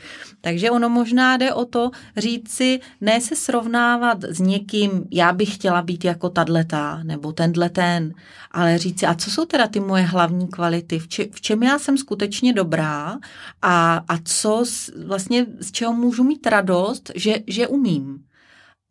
Takže 0.42 0.72
ono 0.72 0.90
možná 0.90 1.38
jde 1.38 1.54
o 1.54 1.66
to 1.66 1.92
říct 2.18 2.52
si, 2.52 2.80
ne 3.02 3.22
se 3.22 3.36
srovnávat 3.36 4.24
s 4.24 4.40
někým, 4.40 5.06
já 5.12 5.34
bych 5.34 5.56
chtěla 5.56 5.82
být 5.82 6.06
jako 6.06 6.30
tadletá, 6.30 7.00
nebo 7.04 7.32
tenhle 7.32 7.70
ten, 7.70 8.14
ale 8.52 8.78
říct 8.78 9.00
si, 9.00 9.06
a 9.06 9.14
co 9.14 9.32
jsou 9.32 9.46
teda 9.46 9.68
ty 9.68 9.80
moje 9.80 10.04
hlavní 10.04 10.48
kvality, 10.48 11.00
v, 11.00 11.08
če, 11.08 11.26
v 11.32 11.42
čem 11.42 11.64
já 11.64 11.80
jsem 11.80 11.98
skutečně 11.98 12.54
dobrá 12.54 13.18
a, 13.62 14.04
a 14.08 14.18
co 14.24 14.64
vlastně 15.06 15.46
z 15.60 15.72
čeho 15.72 15.94
můžu 15.94 16.24
mít 16.24 16.48
radost, 16.48 17.12
že, 17.16 17.36
že 17.48 17.68
umím. 17.68 18.24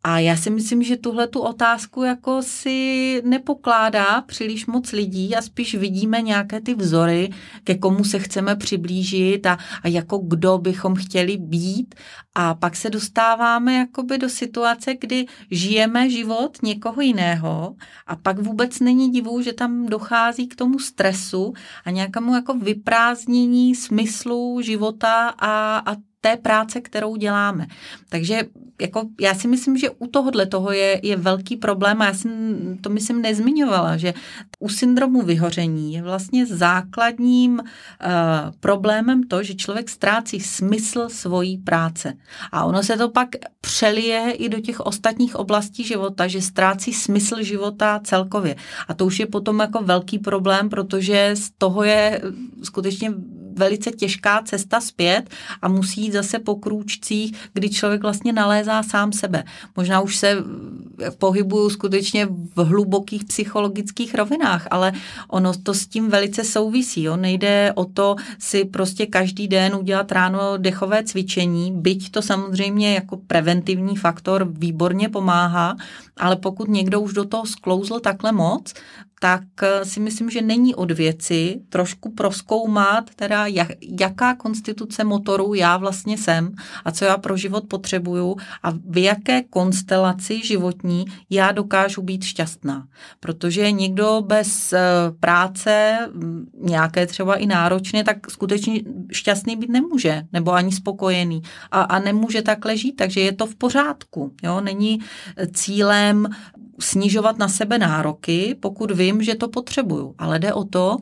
A 0.03 0.19
já 0.19 0.35
si 0.35 0.49
myslím, 0.49 0.83
že 0.83 0.97
tuhle 0.97 1.27
tu 1.27 1.39
otázku 1.39 2.03
jako 2.03 2.41
si 2.41 3.21
nepokládá 3.25 4.21
příliš 4.21 4.65
moc 4.65 4.91
lidí 4.91 5.35
a 5.35 5.41
spíš 5.41 5.75
vidíme 5.75 6.21
nějaké 6.21 6.61
ty 6.61 6.75
vzory, 6.75 7.29
ke 7.63 7.77
komu 7.77 8.03
se 8.03 8.19
chceme 8.19 8.55
přiblížit 8.55 9.45
a, 9.45 9.57
a 9.83 9.87
jako 9.87 10.17
kdo 10.17 10.57
bychom 10.57 10.95
chtěli 10.95 11.37
být. 11.37 11.95
A 12.35 12.53
pak 12.55 12.75
se 12.75 12.89
dostáváme 12.89 13.73
jakoby 13.73 14.17
do 14.17 14.29
situace, 14.29 14.95
kdy 15.01 15.25
žijeme 15.51 16.09
život 16.09 16.57
někoho 16.63 17.01
jiného 17.01 17.75
a 18.07 18.15
pak 18.15 18.39
vůbec 18.39 18.79
není 18.79 19.11
divu, 19.11 19.41
že 19.41 19.53
tam 19.53 19.85
dochází 19.85 20.47
k 20.47 20.55
tomu 20.55 20.79
stresu 20.79 21.53
a 21.85 21.91
nějakému 21.91 22.35
jako 22.35 22.53
vyprázdnění 22.53 23.75
smyslu 23.75 24.61
života 24.61 25.29
a, 25.29 25.77
a 25.77 26.08
té 26.21 26.37
práce, 26.37 26.81
kterou 26.81 27.15
děláme. 27.15 27.67
Takže 28.09 28.43
jako 28.81 29.03
já 29.21 29.33
si 29.33 29.47
myslím, 29.47 29.77
že 29.77 29.89
u 29.89 30.07
tohohle 30.07 30.45
toho 30.45 30.71
je, 30.71 30.99
je 31.03 31.15
velký 31.15 31.55
problém 31.55 32.01
a 32.01 32.05
já 32.05 32.13
jsem 32.13 32.77
to 32.81 32.89
myslím 32.89 33.21
nezmiňovala, 33.21 33.97
že 33.97 34.13
u 34.59 34.69
syndromu 34.69 35.21
vyhoření 35.21 35.93
je 35.93 36.01
vlastně 36.01 36.45
základním 36.45 37.53
uh, 37.53 37.65
problémem 38.59 39.23
to, 39.23 39.43
že 39.43 39.55
člověk 39.55 39.89
ztrácí 39.89 40.39
smysl 40.39 41.09
svojí 41.09 41.57
práce. 41.57 42.13
A 42.51 42.65
ono 42.65 42.83
se 42.83 42.97
to 42.97 43.09
pak 43.09 43.29
přelije 43.61 44.31
i 44.31 44.49
do 44.49 44.59
těch 44.59 44.79
ostatních 44.79 45.35
oblastí 45.35 45.83
života, 45.83 46.27
že 46.27 46.41
ztrácí 46.41 46.93
smysl 46.93 47.43
života 47.43 47.99
celkově. 48.03 48.55
A 48.87 48.93
to 48.93 49.05
už 49.05 49.19
je 49.19 49.25
potom 49.25 49.59
jako 49.59 49.81
velký 49.81 50.19
problém, 50.19 50.69
protože 50.69 51.31
z 51.33 51.51
toho 51.57 51.83
je 51.83 52.21
skutečně 52.63 53.13
velice 53.59 53.91
těžká 53.91 54.41
cesta 54.45 54.81
zpět 54.81 55.29
a 55.61 55.67
musí 55.67 56.01
jít 56.01 56.11
zase 56.11 56.39
po 56.39 56.55
krůčcích, 56.55 57.35
kdy 57.53 57.69
člověk 57.69 58.01
vlastně 58.01 58.33
nalézá 58.33 58.83
sám 58.83 59.11
sebe. 59.11 59.43
Možná 59.75 60.01
už 60.01 60.15
se 60.15 60.37
pohybuju 61.17 61.69
skutečně 61.69 62.25
v 62.55 62.63
hlubokých 62.63 63.25
psychologických 63.25 64.15
rovinách, 64.15 64.67
ale 64.71 64.91
ono 65.27 65.53
to 65.53 65.73
s 65.73 65.87
tím 65.87 66.09
velice 66.09 66.43
souvisí. 66.43 67.03
Jo? 67.03 67.17
Nejde 67.17 67.73
o 67.75 67.85
to 67.85 68.15
si 68.39 68.65
prostě 68.65 69.05
každý 69.05 69.47
den 69.47 69.75
udělat 69.75 70.11
ráno 70.11 70.57
dechové 70.57 71.03
cvičení, 71.03 71.71
byť 71.71 72.11
to 72.11 72.21
samozřejmě 72.21 72.93
jako 72.93 73.17
preventivní 73.17 73.95
faktor 73.95 74.47
výborně 74.49 75.09
pomáhá, 75.09 75.75
ale 76.17 76.35
pokud 76.35 76.69
někdo 76.69 77.01
už 77.01 77.13
do 77.13 77.25
toho 77.25 77.45
sklouzl 77.45 77.99
takhle 77.99 78.31
moc, 78.31 78.73
tak 79.19 79.43
eh, 79.61 79.85
si 79.85 79.99
myslím, 79.99 80.29
že 80.29 80.41
není 80.41 80.75
od 80.75 80.91
věci 80.91 81.61
trošku 81.69 82.11
proskoumat, 82.11 83.09
teda 83.15 83.47
jak, 83.47 83.67
jaká 83.99 84.35
konstituce 84.35 85.03
motoru 85.03 85.53
já 85.53 85.77
vlastně 85.77 86.17
jsem 86.17 86.51
a 86.85 86.91
co 86.91 87.05
já 87.05 87.17
pro 87.17 87.37
život 87.37 87.63
potřebuju 87.67 88.35
a 88.63 88.71
v 88.71 89.03
jaké 89.03 89.43
konstelaci 89.43 90.41
životní 90.45 91.05
já 91.29 91.51
dokážu 91.51 92.01
být 92.01 92.23
šťastná. 92.23 92.87
Protože 93.19 93.71
někdo 93.71 94.23
bez 94.27 94.73
eh, 94.73 94.79
práce, 95.19 95.97
nějaké 96.61 97.07
třeba 97.07 97.35
i 97.35 97.45
náročné, 97.45 98.03
tak 98.03 98.31
skutečně 98.31 98.81
šťastný 99.11 99.55
být 99.55 99.69
nemůže, 99.69 100.23
nebo 100.33 100.51
ani 100.51 100.71
spokojený 100.71 101.41
a, 101.71 101.81
a 101.81 101.99
nemůže 101.99 102.41
takhle 102.41 102.77
žít, 102.77 102.95
takže 102.95 103.21
je 103.21 103.31
to 103.31 103.45
v 103.45 103.55
pořádku. 103.55 104.33
Jo? 104.43 104.61
Není 104.61 104.99
cílem 105.53 106.27
snižovat 106.81 107.37
na 107.37 107.47
sebe 107.47 107.77
nároky, 107.77 108.57
pokud 108.59 108.91
vím, 108.91 109.23
že 109.23 109.35
to 109.35 109.47
potřebuju. 109.47 110.15
Ale 110.17 110.39
jde 110.39 110.53
o 110.53 110.63
to, 110.63 110.97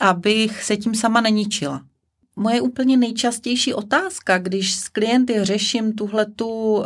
abych 0.00 0.64
se 0.64 0.76
tím 0.76 0.94
sama 0.94 1.20
neničila. 1.20 1.82
Moje 2.36 2.60
úplně 2.60 2.96
nejčastější 2.96 3.74
otázka, 3.74 4.38
když 4.38 4.74
s 4.74 4.88
klienty 4.88 5.44
řeším 5.44 5.92
tuhletu 5.92 6.74
um, 6.74 6.84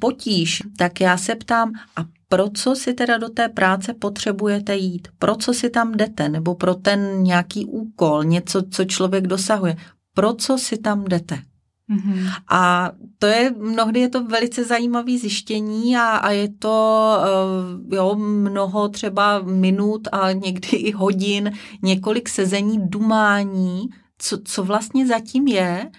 potíž, 0.00 0.62
tak 0.76 1.00
já 1.00 1.16
se 1.16 1.34
ptám, 1.34 1.72
a 1.96 2.04
pro 2.28 2.48
co 2.48 2.76
si 2.76 2.94
teda 2.94 3.18
do 3.18 3.28
té 3.28 3.48
práce 3.48 3.94
potřebujete 3.94 4.76
jít? 4.76 5.08
Pro 5.18 5.36
co 5.36 5.54
si 5.54 5.70
tam 5.70 5.92
jdete? 5.92 6.28
Nebo 6.28 6.54
pro 6.54 6.74
ten 6.74 7.22
nějaký 7.22 7.64
úkol, 7.64 8.24
něco, 8.24 8.62
co 8.70 8.84
člověk 8.84 9.26
dosahuje? 9.26 9.76
Pro 10.14 10.32
co 10.32 10.58
si 10.58 10.76
tam 10.76 11.04
jdete? 11.04 11.38
Mm-hmm. 11.90 12.30
A 12.48 12.92
to 13.18 13.26
je, 13.26 13.54
mnohdy 13.58 14.00
je 14.00 14.08
to 14.08 14.24
velice 14.24 14.64
zajímavé 14.64 15.18
zjištění 15.18 15.96
a, 15.96 16.02
a 16.02 16.30
je 16.30 16.48
to 16.48 17.16
uh, 17.18 17.94
jo, 17.94 18.14
mnoho 18.14 18.88
třeba 18.88 19.42
minut 19.42 20.08
a 20.12 20.32
někdy 20.32 20.68
i 20.68 20.92
hodin, 20.92 21.52
několik 21.82 22.28
sezení, 22.28 22.78
dumání, 22.88 23.88
co, 24.18 24.38
co 24.44 24.64
vlastně 24.64 25.06
zatím 25.06 25.48
je, 25.48 25.90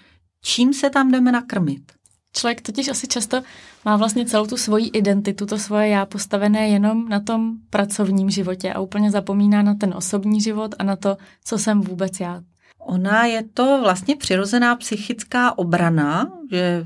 čím 0.42 0.74
se 0.74 0.90
tam 0.90 1.10
jdeme 1.10 1.32
nakrmit. 1.32 1.92
Člověk 2.32 2.60
totiž 2.60 2.88
asi 2.88 3.08
často 3.08 3.42
má 3.84 3.96
vlastně 3.96 4.26
celou 4.26 4.46
tu 4.46 4.56
svoji 4.56 4.86
identitu, 4.86 5.46
to 5.46 5.58
svoje 5.58 5.88
já 5.88 6.06
postavené 6.06 6.68
jenom 6.68 7.08
na 7.08 7.20
tom 7.20 7.56
pracovním 7.70 8.30
životě 8.30 8.72
a 8.72 8.80
úplně 8.80 9.10
zapomíná 9.10 9.62
na 9.62 9.74
ten 9.74 9.94
osobní 9.96 10.40
život 10.40 10.74
a 10.78 10.84
na 10.84 10.96
to, 10.96 11.16
co 11.44 11.58
jsem 11.58 11.80
vůbec 11.80 12.20
já. 12.20 12.42
Ona 12.80 13.24
je 13.24 13.44
to 13.54 13.80
vlastně 13.82 14.16
přirozená 14.16 14.76
psychická 14.76 15.58
obrana, 15.58 16.32
že 16.50 16.84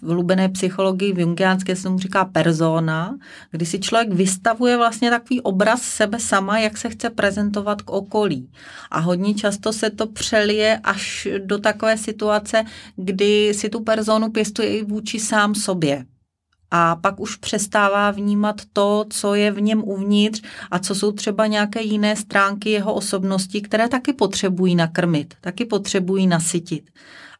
v 0.00 0.02
hlubené 0.02 0.48
psychologii 0.48 1.12
v 1.12 1.18
jungiánské 1.18 1.76
se 1.76 1.82
tomu 1.82 1.98
říká 1.98 2.24
persona, 2.24 3.18
kdy 3.50 3.66
si 3.66 3.78
člověk 3.78 4.12
vystavuje 4.12 4.76
vlastně 4.76 5.10
takový 5.10 5.40
obraz 5.40 5.82
sebe 5.82 6.20
sama, 6.20 6.58
jak 6.58 6.76
se 6.76 6.88
chce 6.88 7.10
prezentovat 7.10 7.82
k 7.82 7.90
okolí. 7.90 8.50
A 8.90 9.00
hodně 9.00 9.34
často 9.34 9.72
se 9.72 9.90
to 9.90 10.06
přelije 10.06 10.80
až 10.84 11.28
do 11.38 11.58
takové 11.58 11.96
situace, 11.96 12.64
kdy 12.96 13.54
si 13.54 13.68
tu 13.68 13.80
personu 13.80 14.30
pěstuje 14.30 14.78
i 14.78 14.84
vůči 14.84 15.20
sám 15.20 15.54
sobě 15.54 16.04
a 16.76 16.96
pak 16.96 17.20
už 17.20 17.36
přestává 17.36 18.10
vnímat 18.10 18.62
to, 18.72 19.04
co 19.10 19.34
je 19.34 19.50
v 19.50 19.60
něm 19.60 19.82
uvnitř 19.84 20.42
a 20.70 20.78
co 20.78 20.94
jsou 20.94 21.12
třeba 21.12 21.46
nějaké 21.46 21.82
jiné 21.82 22.16
stránky 22.16 22.70
jeho 22.70 22.94
osobnosti, 22.94 23.60
které 23.60 23.88
taky 23.88 24.12
potřebují 24.12 24.74
nakrmit, 24.74 25.34
taky 25.40 25.64
potřebují 25.64 26.26
nasytit 26.26 26.90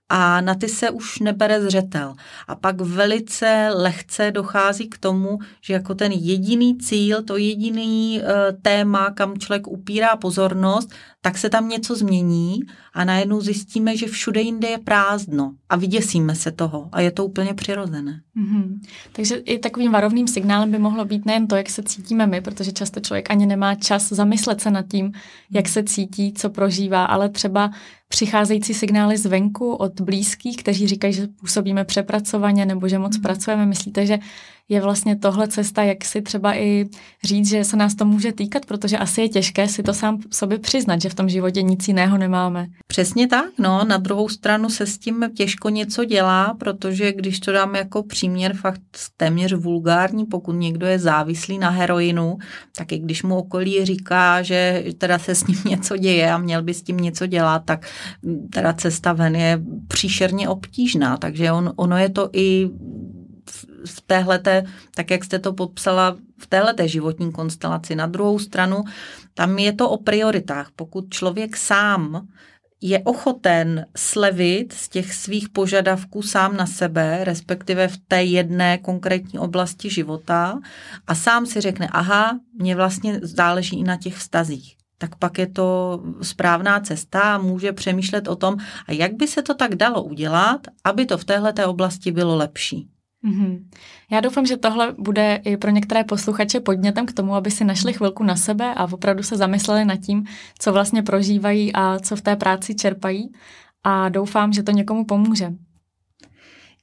a 0.09 0.41
na 0.41 0.55
ty 0.55 0.69
se 0.69 0.91
už 0.91 1.19
nebere 1.19 1.63
zřetel. 1.63 2.15
A 2.49 2.55
pak 2.55 2.81
velice 2.81 3.71
lehce 3.75 4.31
dochází 4.31 4.89
k 4.89 4.99
tomu, 4.99 5.39
že 5.61 5.75
jako 5.75 5.95
ten 5.95 6.13
jediný 6.13 6.79
cíl, 6.79 7.23
to 7.23 7.37
jediný 7.37 8.21
e, 8.23 8.53
téma, 8.63 9.11
kam 9.11 9.39
člověk 9.39 9.67
upírá 9.67 10.17
pozornost, 10.17 10.91
tak 11.21 11.39
se 11.39 11.51
tam 11.51 11.69
něco 11.69 11.97
změní 11.97 12.61
a 12.95 13.05
najednou 13.05 13.41
zjistíme, 13.41 13.97
že 13.97 14.07
všude 14.07 14.41
jinde 14.41 14.69
je 14.69 14.79
prázdno 14.79 15.53
a 15.69 15.77
vyděsíme 15.77 16.35
se 16.35 16.53
toho 16.53 16.89
a 16.93 17.01
je 17.01 17.11
to 17.11 17.25
úplně 17.25 17.55
přirozené. 17.55 18.21
Mm-hmm. 18.37 18.81
Takže 19.13 19.35
i 19.35 19.59
takovým 19.59 19.93
varovným 19.93 20.29
signálem 20.29 20.71
by 20.71 20.79
mohlo 20.79 21.05
být 21.05 21.25
nejen 21.27 21.47
to, 21.47 21.57
jak 21.57 21.71
se 21.71 21.83
cítíme 21.83 22.27
my, 22.27 22.41
protože 22.41 22.73
často 22.73 23.01
člověk 23.01 23.31
ani 23.31 23.47
nemá 23.47 23.75
čas 23.75 24.09
zamyslet 24.09 24.61
se 24.61 24.71
nad 24.71 24.87
tím, 24.91 25.13
jak 25.51 25.69
se 25.69 25.83
cítí, 25.83 26.33
co 26.33 26.51
prožívá, 26.51 27.05
ale 27.05 27.29
třeba 27.29 27.71
přicházející 28.09 28.75
signály 28.75 29.19
zvenku 29.19 29.75
od 29.75 30.01
blízkých, 30.01 30.57
kteří 30.57 30.87
říkají, 30.87 31.13
že 31.13 31.27
působíme 31.41 31.85
přepracovaně 31.85 32.67
nebo 32.67 32.89
že 32.89 32.99
moc 32.99 33.17
mm. 33.17 33.23
pracujeme. 33.23 33.67
Myslíte, 33.67 34.07
že 34.07 34.19
je 34.69 34.81
vlastně 34.81 35.17
tohle 35.17 35.49
cesta, 35.49 35.83
jak 35.83 36.05
si 36.05 36.23
třeba 36.23 36.57
i 36.57 36.87
říct, 37.25 37.49
že 37.49 37.65
se 37.65 37.77
nás 37.77 37.95
to 37.95 38.05
může 38.05 38.33
týkat, 38.33 38.67
protože 38.67 38.99
asi 38.99 39.21
je 39.21 39.29
těžké 39.29 39.69
si 39.69 39.83
to 39.83 39.95
sám 39.95 40.19
sobě 40.31 40.59
přiznat, 40.59 41.01
že 41.01 41.09
v 41.09 41.15
tom 41.15 41.29
životě 41.29 41.63
nic 41.63 41.89
jiného 41.89 42.19
nemáme. 42.19 42.67
Přesně 42.87 43.27
tak, 43.27 43.45
no, 43.59 43.85
na 43.85 43.97
druhou 43.97 44.29
stranu 44.29 44.69
se 44.71 44.87
s 44.87 44.99
tím 44.99 45.31
těžko 45.37 45.69
něco 45.69 46.05
dělá, 46.05 46.55
protože 46.55 47.13
když 47.13 47.41
to 47.41 47.53
dám 47.53 47.75
jako 47.75 48.03
příměr 48.03 48.57
fakt 48.57 48.81
téměř 49.17 49.53
vulgární, 49.53 50.25
pokud 50.27 50.53
někdo 50.53 50.87
je 50.87 50.99
závislý 50.99 51.59
na 51.59 51.71
heroinu, 51.71 52.39
tak 52.77 52.93
i 52.93 52.99
když 52.99 53.23
mu 53.23 53.37
okolí 53.37 53.85
říká, 53.85 54.43
že 54.43 54.85
teda 54.99 55.19
se 55.19 55.35
s 55.35 55.47
ním 55.47 55.59
něco 55.65 55.97
děje 55.97 56.33
a 56.33 56.39
měl 56.39 56.63
by 56.63 56.75
s 56.75 56.83
tím 56.83 56.97
něco 56.97 57.27
dělat, 57.27 57.63
tak 57.65 57.87
teda 58.53 58.73
cesta 58.73 59.13
ven 59.13 59.37
je 59.37 59.61
příšerně 59.89 60.49
obtížná, 60.49 61.17
takže 61.17 61.53
on, 61.53 61.73
ono 61.77 61.99
je 61.99 62.09
to 62.09 62.31
i 62.33 62.71
v 63.87 64.01
téhleté, 64.01 64.65
tak 64.95 65.11
jak 65.11 65.25
jste 65.25 65.39
to 65.39 65.53
popsala, 65.53 66.17
v 66.39 66.47
téhleté 66.47 66.89
životní 66.89 67.33
konstelaci. 67.33 67.95
Na 67.95 68.07
druhou 68.07 68.39
stranu, 68.39 68.85
tam 69.35 69.59
je 69.59 69.73
to 69.73 69.91
o 69.91 69.97
prioritách. 69.97 70.71
Pokud 70.77 71.11
člověk 71.11 71.57
sám 71.57 72.29
je 72.81 72.99
ochoten 72.99 73.87
slevit 73.97 74.73
z 74.73 74.89
těch 74.89 75.15
svých 75.15 75.49
požadavků 75.49 76.23
sám 76.23 76.57
na 76.57 76.67
sebe, 76.67 77.25
respektive 77.25 77.89
v 77.89 77.97
té 78.09 78.23
jedné 78.23 78.79
konkrétní 78.79 79.39
oblasti 79.39 79.91
života 79.91 80.61
a 81.07 81.15
sám 81.15 81.47
si 81.47 81.61
řekne, 81.61 81.89
aha, 81.93 82.41
mě 82.59 82.77
vlastně 82.77 83.21
záleží 83.23 83.81
i 83.81 83.85
na 83.85 83.97
těch 83.97 84.17
vztazích 84.17 84.77
tak 84.99 85.17
pak 85.17 85.39
je 85.39 85.47
to 85.47 86.01
správná 86.23 86.81
cesta 86.81 87.21
a 87.21 87.39
může 87.39 87.73
přemýšlet 87.73 88.29
o 88.29 88.37
tom, 88.37 88.57
a 88.87 88.93
jak 88.93 89.15
by 89.15 89.29
se 89.29 89.43
to 89.43 89.55
tak 89.55 89.75
dalo 89.75 90.03
udělat, 90.03 90.67
aby 90.85 91.07
to 91.07 91.19
v 91.19 91.25
téhle 91.25 91.53
oblasti 91.67 92.13
bylo 92.13 92.37
lepší. 92.37 92.89
Mm-hmm. 93.25 93.65
Já 94.11 94.21
doufám, 94.21 94.47
že 94.47 94.57
tohle 94.57 94.95
bude 94.99 95.41
i 95.45 95.57
pro 95.57 95.71
některé 95.71 96.05
posluchače 96.05 96.61
podnětem 96.61 97.07
k 97.07 97.13
tomu, 97.13 97.35
aby 97.35 97.51
si 97.51 97.65
našli 97.65 97.93
chvilku 97.93 98.25
na 98.25 98.37
sebe 98.37 98.75
a 98.75 98.93
opravdu 98.93 99.23
se 99.23 99.37
zamysleli 99.37 99.85
nad 99.85 99.97
tím, 99.97 100.25
co 100.59 100.73
vlastně 100.73 101.03
prožívají 101.03 101.73
a 101.73 101.99
co 101.99 102.17
v 102.17 102.21
té 102.21 102.37
práci 102.37 102.75
čerpají. 102.75 103.33
A 103.85 104.09
doufám, 104.09 104.53
že 104.53 104.63
to 104.63 104.71
někomu 104.71 105.05
pomůže. 105.05 105.53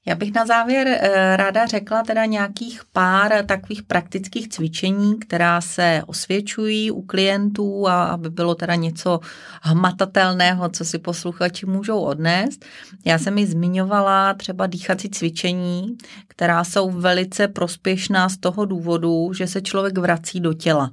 Já 0.05 0.15
bych 0.15 0.33
na 0.33 0.45
závěr 0.45 0.87
eh, 0.87 1.37
ráda 1.37 1.65
řekla 1.65 2.03
teda 2.03 2.25
nějakých 2.25 2.81
pár 2.93 3.45
takových 3.45 3.83
praktických 3.83 4.49
cvičení, 4.49 5.19
která 5.19 5.61
se 5.61 6.01
osvědčují 6.05 6.91
u 6.91 7.01
klientů 7.01 7.87
a 7.87 8.03
aby 8.03 8.29
bylo 8.29 8.55
teda 8.55 8.75
něco 8.75 9.19
hmatatelného, 9.61 10.69
co 10.69 10.85
si 10.85 10.99
posluchači 10.99 11.65
můžou 11.65 11.99
odnést. 11.99 12.65
Já 13.05 13.19
jsem 13.19 13.33
mi 13.33 13.45
zmiňovala 13.45 14.33
třeba 14.33 14.67
dýchací 14.67 15.09
cvičení, 15.09 15.97
která 16.27 16.63
jsou 16.63 16.89
velice 16.89 17.47
prospěšná 17.47 18.29
z 18.29 18.37
toho 18.37 18.65
důvodu, 18.65 19.33
že 19.33 19.47
se 19.47 19.61
člověk 19.61 19.97
vrací 19.97 20.39
do 20.39 20.53
těla 20.53 20.91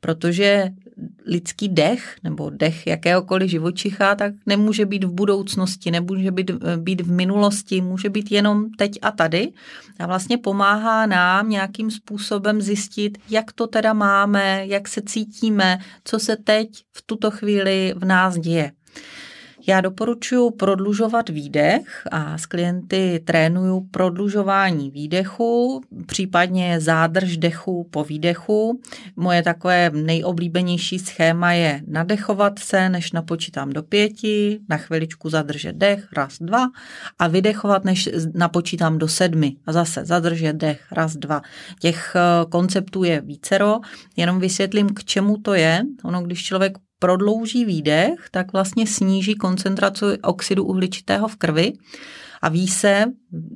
protože 0.00 0.68
lidský 1.26 1.68
dech 1.68 2.16
nebo 2.24 2.50
dech 2.50 2.86
jakéhokoliv 2.86 3.50
živočicha, 3.50 4.14
tak 4.14 4.34
nemůže 4.46 4.86
být 4.86 5.04
v 5.04 5.12
budoucnosti, 5.12 5.90
nemůže 5.90 6.30
být, 6.30 6.50
být 6.76 7.00
v 7.00 7.10
minulosti, 7.10 7.80
může 7.80 8.10
být 8.10 8.32
jenom 8.32 8.70
teď 8.70 8.98
a 9.02 9.10
tady 9.10 9.52
a 9.98 10.06
vlastně 10.06 10.38
pomáhá 10.38 11.06
nám 11.06 11.50
nějakým 11.50 11.90
způsobem 11.90 12.60
zjistit, 12.60 13.18
jak 13.30 13.52
to 13.52 13.66
teda 13.66 13.92
máme, 13.92 14.66
jak 14.66 14.88
se 14.88 15.02
cítíme, 15.02 15.78
co 16.04 16.18
se 16.18 16.36
teď 16.36 16.68
v 16.96 17.02
tuto 17.06 17.30
chvíli 17.30 17.94
v 17.96 18.04
nás 18.04 18.38
děje. 18.38 18.72
Já 19.68 19.80
doporučuji 19.80 20.50
prodlužovat 20.50 21.28
výdech 21.28 22.02
a 22.10 22.38
s 22.38 22.46
klienty 22.46 23.20
trénuju 23.24 23.88
prodlužování 23.90 24.90
výdechu, 24.90 25.80
případně 26.06 26.80
zádrž 26.80 27.36
dechu 27.36 27.88
po 27.90 28.04
výdechu. 28.04 28.80
Moje 29.16 29.42
takové 29.42 29.90
nejoblíbenější 29.90 30.98
schéma 30.98 31.52
je 31.52 31.82
nadechovat 31.86 32.58
se, 32.58 32.88
než 32.88 33.12
napočítám 33.12 33.70
do 33.70 33.82
pěti, 33.82 34.60
na 34.68 34.76
chviličku 34.76 35.30
zadržet 35.30 35.72
dech, 35.72 36.08
raz, 36.12 36.38
dva 36.40 36.66
a 37.18 37.28
vydechovat, 37.28 37.84
než 37.84 38.08
napočítám 38.34 38.98
do 38.98 39.08
sedmi 39.08 39.56
a 39.66 39.72
zase 39.72 40.04
zadržet 40.04 40.52
dech, 40.52 40.92
raz, 40.92 41.16
dva. 41.16 41.42
Těch 41.80 42.16
eh, 42.16 42.46
konceptů 42.48 43.04
je 43.04 43.20
vícero, 43.20 43.78
jenom 44.16 44.40
vysvětlím, 44.40 44.88
k 44.88 45.04
čemu 45.04 45.36
to 45.36 45.54
je. 45.54 45.82
Ono, 46.04 46.22
když 46.22 46.44
člověk 46.44 46.78
prodlouží 46.98 47.64
výdech, 47.64 48.28
tak 48.30 48.52
vlastně 48.52 48.86
sníží 48.86 49.34
koncentraci 49.34 50.04
oxidu 50.22 50.64
uhličitého 50.64 51.28
v 51.28 51.36
krvi 51.36 51.72
a 52.42 52.48
ví 52.48 52.68
se 52.68 53.04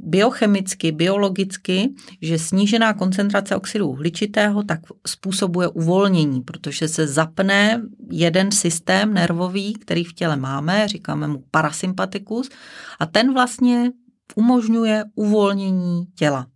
biochemicky, 0.04 0.92
biologicky, 0.92 1.94
že 2.22 2.38
snížená 2.38 2.94
koncentrace 2.94 3.56
oxidu 3.56 3.88
uhličitého 3.88 4.62
tak 4.62 4.80
způsobuje 5.06 5.68
uvolnění, 5.68 6.40
protože 6.40 6.88
se 6.88 7.06
zapne 7.06 7.82
jeden 8.10 8.52
systém 8.52 9.14
nervový, 9.14 9.72
který 9.72 10.04
v 10.04 10.12
těle 10.12 10.36
máme, 10.36 10.88
říkáme 10.88 11.28
mu 11.28 11.44
parasympatikus, 11.50 12.48
a 13.00 13.06
ten 13.06 13.34
vlastně 13.34 13.90
umožňuje 14.34 15.04
uvolnění 15.14 16.06
těla. 16.14 16.46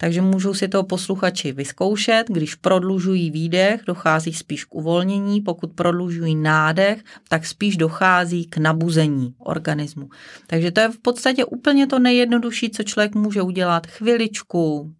Takže 0.00 0.22
můžou 0.22 0.54
si 0.54 0.68
to 0.68 0.82
posluchači 0.82 1.52
vyzkoušet, 1.52 2.24
když 2.28 2.54
prodlužují 2.54 3.30
výdech, 3.30 3.80
dochází 3.86 4.32
spíš 4.32 4.64
k 4.64 4.74
uvolnění, 4.74 5.40
pokud 5.40 5.72
prodlužují 5.72 6.34
nádech, 6.34 7.04
tak 7.28 7.46
spíš 7.46 7.76
dochází 7.76 8.44
k 8.44 8.56
nabuzení 8.56 9.34
organismu. 9.38 10.08
Takže 10.46 10.70
to 10.70 10.80
je 10.80 10.88
v 10.88 10.98
podstatě 10.98 11.44
úplně 11.44 11.86
to 11.86 11.98
nejjednodušší, 11.98 12.70
co 12.70 12.82
člověk 12.82 13.14
může 13.14 13.42
udělat. 13.42 13.86
Chviličku, 13.86 14.92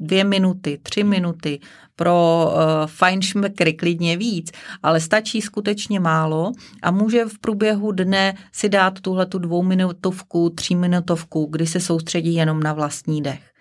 dvě 0.00 0.24
minuty, 0.24 0.80
tři 0.82 1.04
minuty, 1.04 1.60
pro 1.96 2.46
uh, 2.46 2.60
fajnšmekry 2.86 3.72
klidně 3.72 4.16
víc, 4.16 4.52
ale 4.82 5.00
stačí 5.00 5.40
skutečně 5.42 6.00
málo 6.00 6.52
a 6.82 6.90
může 6.90 7.24
v 7.24 7.38
průběhu 7.38 7.92
dne 7.92 8.34
si 8.52 8.68
dát 8.68 9.00
tuhle 9.00 9.26
tu 9.26 9.38
dvouminutovku, 9.38 10.50
tříminutovku, 10.50 11.46
kdy 11.50 11.66
se 11.66 11.80
soustředí 11.80 12.34
jenom 12.34 12.62
na 12.62 12.72
vlastní 12.72 13.22
dech. 13.22 13.51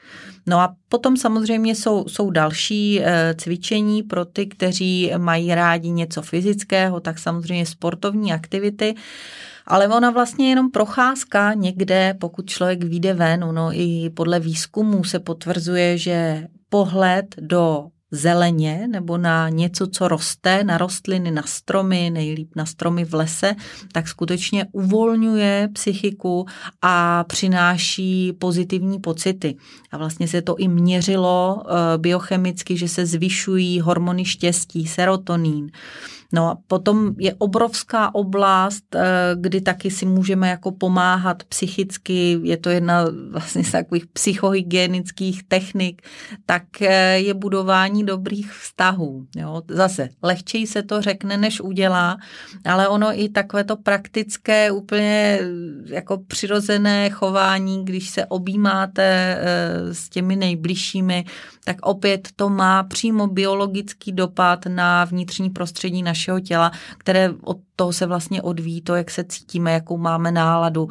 No 0.45 0.59
a 0.59 0.75
potom 0.89 1.17
samozřejmě 1.17 1.75
jsou, 1.75 2.07
jsou 2.07 2.29
další 2.29 3.01
e, 3.01 3.35
cvičení 3.37 4.03
pro 4.03 4.25
ty, 4.25 4.45
kteří 4.45 5.11
mají 5.17 5.55
rádi 5.55 5.89
něco 5.89 6.21
fyzického, 6.21 6.99
tak 6.99 7.19
samozřejmě 7.19 7.65
sportovní 7.65 8.33
aktivity. 8.33 8.95
Ale 9.67 9.87
ona 9.87 10.09
vlastně 10.09 10.49
jenom 10.49 10.71
procházka 10.71 11.53
někde, 11.53 12.13
pokud 12.19 12.49
člověk 12.49 12.83
vyjde 12.83 13.13
ven, 13.13 13.43
ono 13.43 13.69
i 13.73 14.09
podle 14.09 14.39
výzkumu 14.39 15.03
se 15.03 15.19
potvrzuje, 15.19 15.97
že 15.97 16.47
pohled 16.69 17.35
do 17.39 17.87
zeleně 18.11 18.87
nebo 18.87 19.17
na 19.17 19.49
něco, 19.49 19.87
co 19.87 20.07
roste, 20.07 20.63
na 20.63 20.77
rostliny, 20.77 21.31
na 21.31 21.43
stromy, 21.45 22.09
nejlíp 22.09 22.55
na 22.55 22.65
stromy 22.65 23.05
v 23.05 23.13
lese, 23.13 23.55
tak 23.91 24.07
skutečně 24.07 24.65
uvolňuje 24.71 25.69
psychiku 25.73 26.45
a 26.81 27.23
přináší 27.23 28.33
pozitivní 28.33 28.99
pocity. 28.99 29.55
A 29.91 29.97
vlastně 29.97 30.27
se 30.27 30.41
to 30.41 30.55
i 30.55 30.67
měřilo 30.67 31.63
eh, 31.65 31.97
biochemicky, 31.97 32.77
že 32.77 32.87
se 32.87 33.05
zvyšují 33.05 33.79
hormony 33.79 34.25
štěstí, 34.25 34.87
serotonín. 34.87 35.71
No 36.33 36.49
a 36.49 36.57
potom 36.67 37.15
je 37.17 37.35
obrovská 37.37 38.15
oblast, 38.15 38.95
eh, 38.95 39.01
kdy 39.35 39.61
taky 39.61 39.91
si 39.91 40.05
můžeme 40.05 40.49
jako 40.49 40.71
pomáhat 40.71 41.43
psychicky, 41.43 42.39
je 42.43 42.57
to 42.57 42.69
jedna 42.69 43.05
vlastně 43.31 43.63
z 43.63 43.71
takových 43.71 44.07
psychohygienických 44.07 45.43
technik, 45.43 46.01
tak 46.45 46.81
eh, 46.81 47.19
je 47.19 47.33
budování 47.33 48.05
dobrých 48.05 48.51
vztahů. 48.53 49.25
Jo. 49.35 49.61
Zase, 49.67 50.09
lehčeji 50.23 50.67
se 50.67 50.83
to 50.83 51.01
řekne, 51.01 51.37
než 51.37 51.61
udělá, 51.61 52.17
ale 52.65 52.87
ono 52.87 53.19
i 53.19 53.29
takové 53.29 53.63
to 53.63 53.77
praktické, 53.77 54.71
úplně 54.71 55.39
eh, 55.41 55.45
jako 55.85 56.17
přirozené 56.27 57.09
chování, 57.09 57.85
když 57.85 58.09
se 58.09 58.25
objímáte 58.25 59.37
s 59.91 60.09
těmi 60.09 60.35
nejbližšími, 60.35 61.25
tak 61.65 61.77
opět 61.81 62.27
to 62.35 62.49
má 62.49 62.83
přímo 62.83 63.27
biologický 63.27 64.11
dopad 64.11 64.65
na 64.65 65.05
vnitřní 65.05 65.49
prostředí 65.49 66.03
našeho 66.21 66.39
těla, 66.39 66.71
které 66.97 67.29
od 67.43 67.57
toho 67.81 67.93
se 67.93 68.05
vlastně 68.05 68.41
odvíjí 68.41 68.81
to, 68.81 68.95
jak 68.95 69.11
se 69.11 69.23
cítíme, 69.23 69.71
jakou 69.71 69.97
máme 69.97 70.31
náladu, 70.31 70.89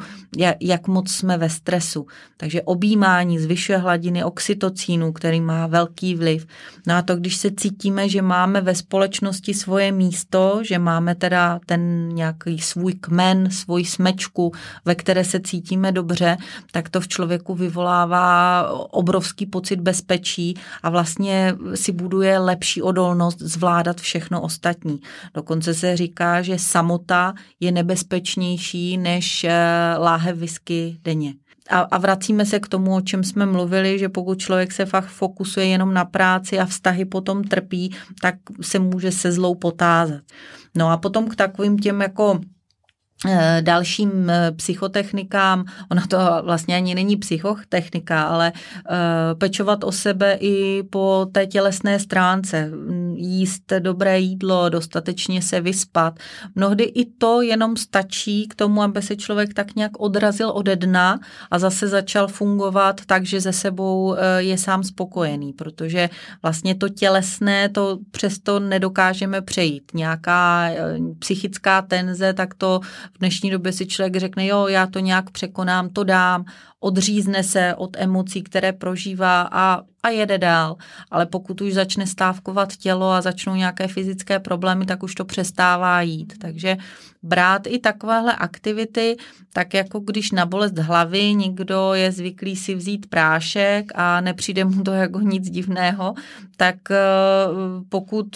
jak, 0.61 0.87
moc 0.87 1.11
jsme 1.11 1.37
ve 1.37 1.49
stresu. 1.49 2.07
Takže 2.37 2.61
objímání 2.61 3.39
zvyšuje 3.39 3.77
hladiny 3.77 4.23
oxytocínu, 4.23 5.13
který 5.13 5.41
má 5.41 5.67
velký 5.67 6.15
vliv. 6.15 6.47
No 6.87 6.95
a 6.95 7.01
to, 7.01 7.15
když 7.15 7.35
se 7.35 7.51
cítíme, 7.51 8.09
že 8.09 8.21
máme 8.21 8.61
ve 8.61 8.75
společnosti 8.75 9.53
svoje 9.53 9.91
místo, 9.91 10.61
že 10.63 10.79
máme 10.79 11.15
teda 11.15 11.59
ten 11.65 12.09
nějaký 12.09 12.59
svůj 12.59 12.93
kmen, 12.93 13.51
svůj 13.51 13.85
smečku, 13.85 14.51
ve 14.85 14.95
které 14.95 15.23
se 15.23 15.39
cítíme 15.39 15.91
dobře, 15.91 16.37
tak 16.71 16.89
to 16.89 17.01
v 17.01 17.07
člověku 17.07 17.55
vyvolává 17.55 18.67
obrovský 18.91 19.45
pocit 19.45 19.79
bezpečí 19.79 20.55
a 20.83 20.89
vlastně 20.89 21.55
si 21.75 21.91
buduje 21.91 22.39
lepší 22.39 22.81
odolnost 22.81 23.39
zvládat 23.39 24.01
všechno 24.01 24.41
ostatní. 24.41 24.99
Dokonce 25.33 25.73
se 25.73 25.97
říká, 25.97 26.41
že 26.41 26.59
samota 26.81 27.33
je 27.59 27.71
nebezpečnější 27.71 28.97
než 28.97 29.43
eh, 29.43 29.51
láhev 29.97 30.37
whisky 30.37 30.97
denně. 31.03 31.33
A, 31.69 31.79
a 31.79 31.97
vracíme 31.97 32.45
se 32.45 32.59
k 32.59 32.67
tomu, 32.67 32.95
o 32.95 33.01
čem 33.01 33.23
jsme 33.23 33.45
mluvili, 33.45 33.99
že 33.99 34.09
pokud 34.09 34.39
člověk 34.39 34.71
se 34.71 34.85
fakt 34.85 35.07
fokusuje 35.07 35.65
jenom 35.65 35.93
na 35.93 36.05
práci 36.05 36.59
a 36.59 36.65
vztahy 36.65 37.05
potom 37.05 37.43
trpí, 37.43 37.95
tak 38.21 38.35
se 38.61 38.79
může 38.79 39.11
se 39.11 39.31
zlou 39.31 39.55
potázat. 39.55 40.21
No 40.77 40.89
a 40.89 40.97
potom 40.97 41.27
k 41.27 41.35
takovým 41.35 41.77
těm 41.77 42.01
jako 42.01 42.39
dalším 43.61 44.29
eh, 44.29 44.51
psychotechnikám, 44.51 45.65
ona 45.91 46.07
to 46.07 46.17
vlastně 46.43 46.75
ani 46.75 46.95
není 46.95 47.17
psychotechnika, 47.17 48.23
ale 48.23 48.51
eh, 48.55 49.35
pečovat 49.35 49.83
o 49.83 49.91
sebe 49.91 50.37
i 50.39 50.83
po 50.83 51.27
té 51.31 51.47
tělesné 51.47 51.99
stránce, 51.99 52.71
jíst 53.15 53.73
dobré 53.79 54.19
jídlo, 54.19 54.69
dostatečně 54.69 55.41
se 55.41 55.61
vyspat. 55.61 56.19
Mnohdy 56.55 56.83
i 56.83 57.05
to 57.05 57.41
jenom 57.41 57.77
stačí 57.77 58.47
k 58.47 58.55
tomu, 58.55 58.81
aby 58.81 59.01
se 59.01 59.15
člověk 59.15 59.53
tak 59.53 59.75
nějak 59.75 59.91
odrazil 59.99 60.51
ode 60.53 60.75
dna 60.75 61.19
a 61.51 61.59
zase 61.59 61.87
začal 61.87 62.27
fungovat 62.27 63.01
tak, 63.05 63.25
že 63.25 63.41
ze 63.41 63.53
sebou 63.53 64.15
je 64.37 64.57
sám 64.57 64.83
spokojený, 64.83 65.53
protože 65.53 66.09
vlastně 66.41 66.75
to 66.75 66.89
tělesné, 66.89 67.69
to 67.69 67.99
přesto 68.11 68.59
nedokážeme 68.59 69.41
přejít. 69.41 69.91
Nějaká 69.93 70.69
psychická 71.19 71.81
tenze, 71.81 72.33
tak 72.33 72.53
to 72.53 72.79
v 73.13 73.19
dnešní 73.19 73.49
době 73.49 73.71
si 73.71 73.85
člověk 73.85 74.15
řekne, 74.15 74.45
jo, 74.45 74.67
já 74.67 74.87
to 74.87 74.99
nějak 74.99 75.29
překonám, 75.29 75.89
to 75.89 76.03
dám, 76.03 76.45
odřízne 76.79 77.43
se 77.43 77.75
od 77.75 77.97
emocí, 77.99 78.43
které 78.43 78.73
prožívá 78.73 79.41
a, 79.51 79.81
a 80.03 80.09
jede 80.09 80.37
dál. 80.37 80.75
Ale 81.11 81.25
pokud 81.25 81.61
už 81.61 81.73
začne 81.73 82.07
stávkovat 82.07 82.75
tělo 82.75 83.11
a 83.11 83.21
začnou 83.21 83.55
nějaké 83.55 83.87
fyzické 83.87 84.39
problémy, 84.39 84.85
tak 84.85 85.03
už 85.03 85.15
to 85.15 85.25
přestává 85.25 86.01
jít. 86.01 86.33
Takže 86.41 86.77
brát 87.23 87.67
i 87.67 87.79
takovéhle 87.79 88.35
aktivity, 88.35 89.17
tak 89.53 89.73
jako 89.73 89.99
když 89.99 90.31
na 90.31 90.45
bolest 90.45 90.77
hlavy 90.77 91.33
někdo 91.33 91.93
je 91.93 92.11
zvyklý 92.11 92.55
si 92.55 92.75
vzít 92.75 93.09
prášek 93.09 93.91
a 93.95 94.21
nepřijde 94.21 94.65
mu 94.65 94.83
to 94.83 94.91
jako 94.91 95.19
nic 95.19 95.49
divného, 95.49 96.13
tak 96.57 96.91
eh, 96.91 96.97
pokud 97.89 98.27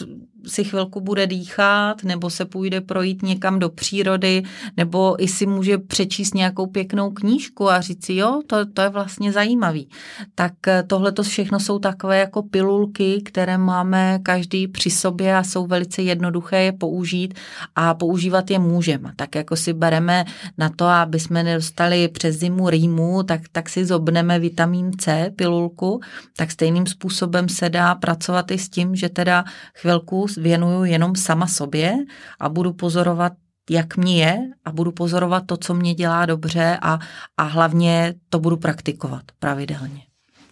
si 0.48 0.64
chvilku 0.64 1.02
bude 1.02 1.28
dýchat, 1.28 2.04
nebo 2.04 2.30
se 2.30 2.46
půjde 2.46 2.82
projít 2.82 3.22
někam 3.24 3.60
do 3.60 3.70
přírody, 3.70 4.44
nebo 4.78 5.24
i 5.24 5.28
si 5.28 5.46
může 5.46 5.78
přečíst 5.78 6.34
nějakou 6.34 6.68
pěknou 6.68 7.12
knížku 7.12 7.70
a 7.70 7.82
říct 7.82 8.06
si, 8.06 8.16
jo, 8.16 8.42
to, 8.48 8.66
to 8.66 8.82
je 8.82 8.90
vlastně 8.90 9.32
zajímavý. 9.32 9.90
Tak 10.36 10.54
eh, 10.68 10.84
tohle 10.88 11.12
to 11.12 11.24
všechno 11.24 11.60
jsou 11.60 11.80
takové 11.80 12.20
jako 12.20 12.44
pilulky, 12.44 13.22
které 13.26 13.58
máme 13.58 14.20
každý 14.24 14.68
při 14.68 14.90
sobě 14.90 15.38
a 15.38 15.44
jsou 15.44 15.68
velice 15.68 16.02
jednoduché 16.02 16.62
je 16.62 16.72
použít 16.72 17.34
a 17.76 17.94
používat 17.94 18.52
je 18.52 18.60
můžeme. 18.60 19.14
Tak 19.16 19.36
jako 19.36 19.56
si 19.56 19.74
bereme 19.74 20.26
na 20.58 20.70
to, 20.70 20.86
aby 20.86 21.20
jsme 21.20 21.44
nedostali 21.44 22.08
přes 22.08 22.36
zimu 22.36 22.70
rýmu, 22.70 23.24
tak, 23.24 23.42
tak 23.52 23.70
si 23.70 23.86
zobneme 23.86 24.40
vitamin 24.40 24.92
C, 24.98 25.32
pilulku, 25.36 26.02
tak 26.38 26.52
stejným 26.52 26.86
způsobem 26.86 27.50
se 27.50 27.70
dá 27.70 27.96
pracovat 27.96 28.52
i 28.52 28.58
s 28.58 28.70
tím, 28.70 28.96
že 28.96 29.10
teda 29.10 29.44
chvilku 29.76 30.28
věnuju 30.38 30.84
jenom 30.84 31.16
sama 31.16 31.48
sobě 31.48 31.96
a 32.40 32.50
budu 32.50 32.74
pozorovat 32.74 33.34
jak 33.70 33.98
mě 33.98 34.26
je 34.26 34.50
a 34.66 34.72
budu 34.72 34.92
pozorovat 34.92 35.44
to, 35.46 35.58
co 35.58 35.74
mě 35.74 35.94
dělá 35.94 36.26
dobře 36.26 36.78
a, 36.82 37.00
a 37.38 37.44
hlavně 37.44 38.14
to 38.30 38.40
budu 38.40 38.58
praktikovat 38.58 39.24
pravidelně. 39.40 40.02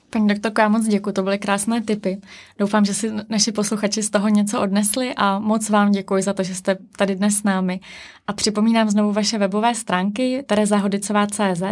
Paní 0.10 0.28
doktorko, 0.28 0.62
já 0.62 0.70
moc 0.70 0.88
děkuji, 0.88 1.12
to 1.12 1.24
byly 1.24 1.40
krásné 1.40 1.82
tipy. 1.82 2.22
Doufám, 2.60 2.86
že 2.86 2.94
si 2.94 3.12
naši 3.30 3.52
posluchači 3.52 4.04
z 4.04 4.10
toho 4.10 4.30
něco 4.30 4.62
odnesli 4.62 5.14
a 5.18 5.40
moc 5.40 5.70
vám 5.70 5.92
děkuji 5.92 6.24
za 6.24 6.34
to, 6.34 6.44
že 6.44 6.56
jste 6.56 6.78
tady 6.98 7.16
dnes 7.16 7.38
s 7.38 7.44
námi. 7.44 7.80
A 8.28 8.34
připomínám 8.34 8.90
znovu 8.90 9.12
vaše 9.12 9.38
webové 9.38 9.76
stránky 9.76 10.44
terezahodicová.cz, 10.48 11.64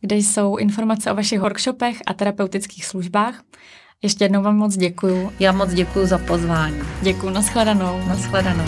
kde 0.00 0.16
jsou 0.16 0.56
informace 0.56 1.12
o 1.12 1.14
vašich 1.14 1.40
workshopech 1.40 2.02
a 2.06 2.14
terapeutických 2.14 2.84
službách. 2.84 3.42
Ještě 4.02 4.24
jednou 4.24 4.42
vám 4.42 4.56
moc 4.56 4.76
děkuji. 4.76 5.30
Já 5.40 5.52
moc 5.52 5.74
děkuji 5.74 6.06
za 6.06 6.18
pozvání. 6.18 6.80
Děkuji, 7.02 7.30
nashledanou. 7.30 8.00
Nashledanou. 8.08 8.64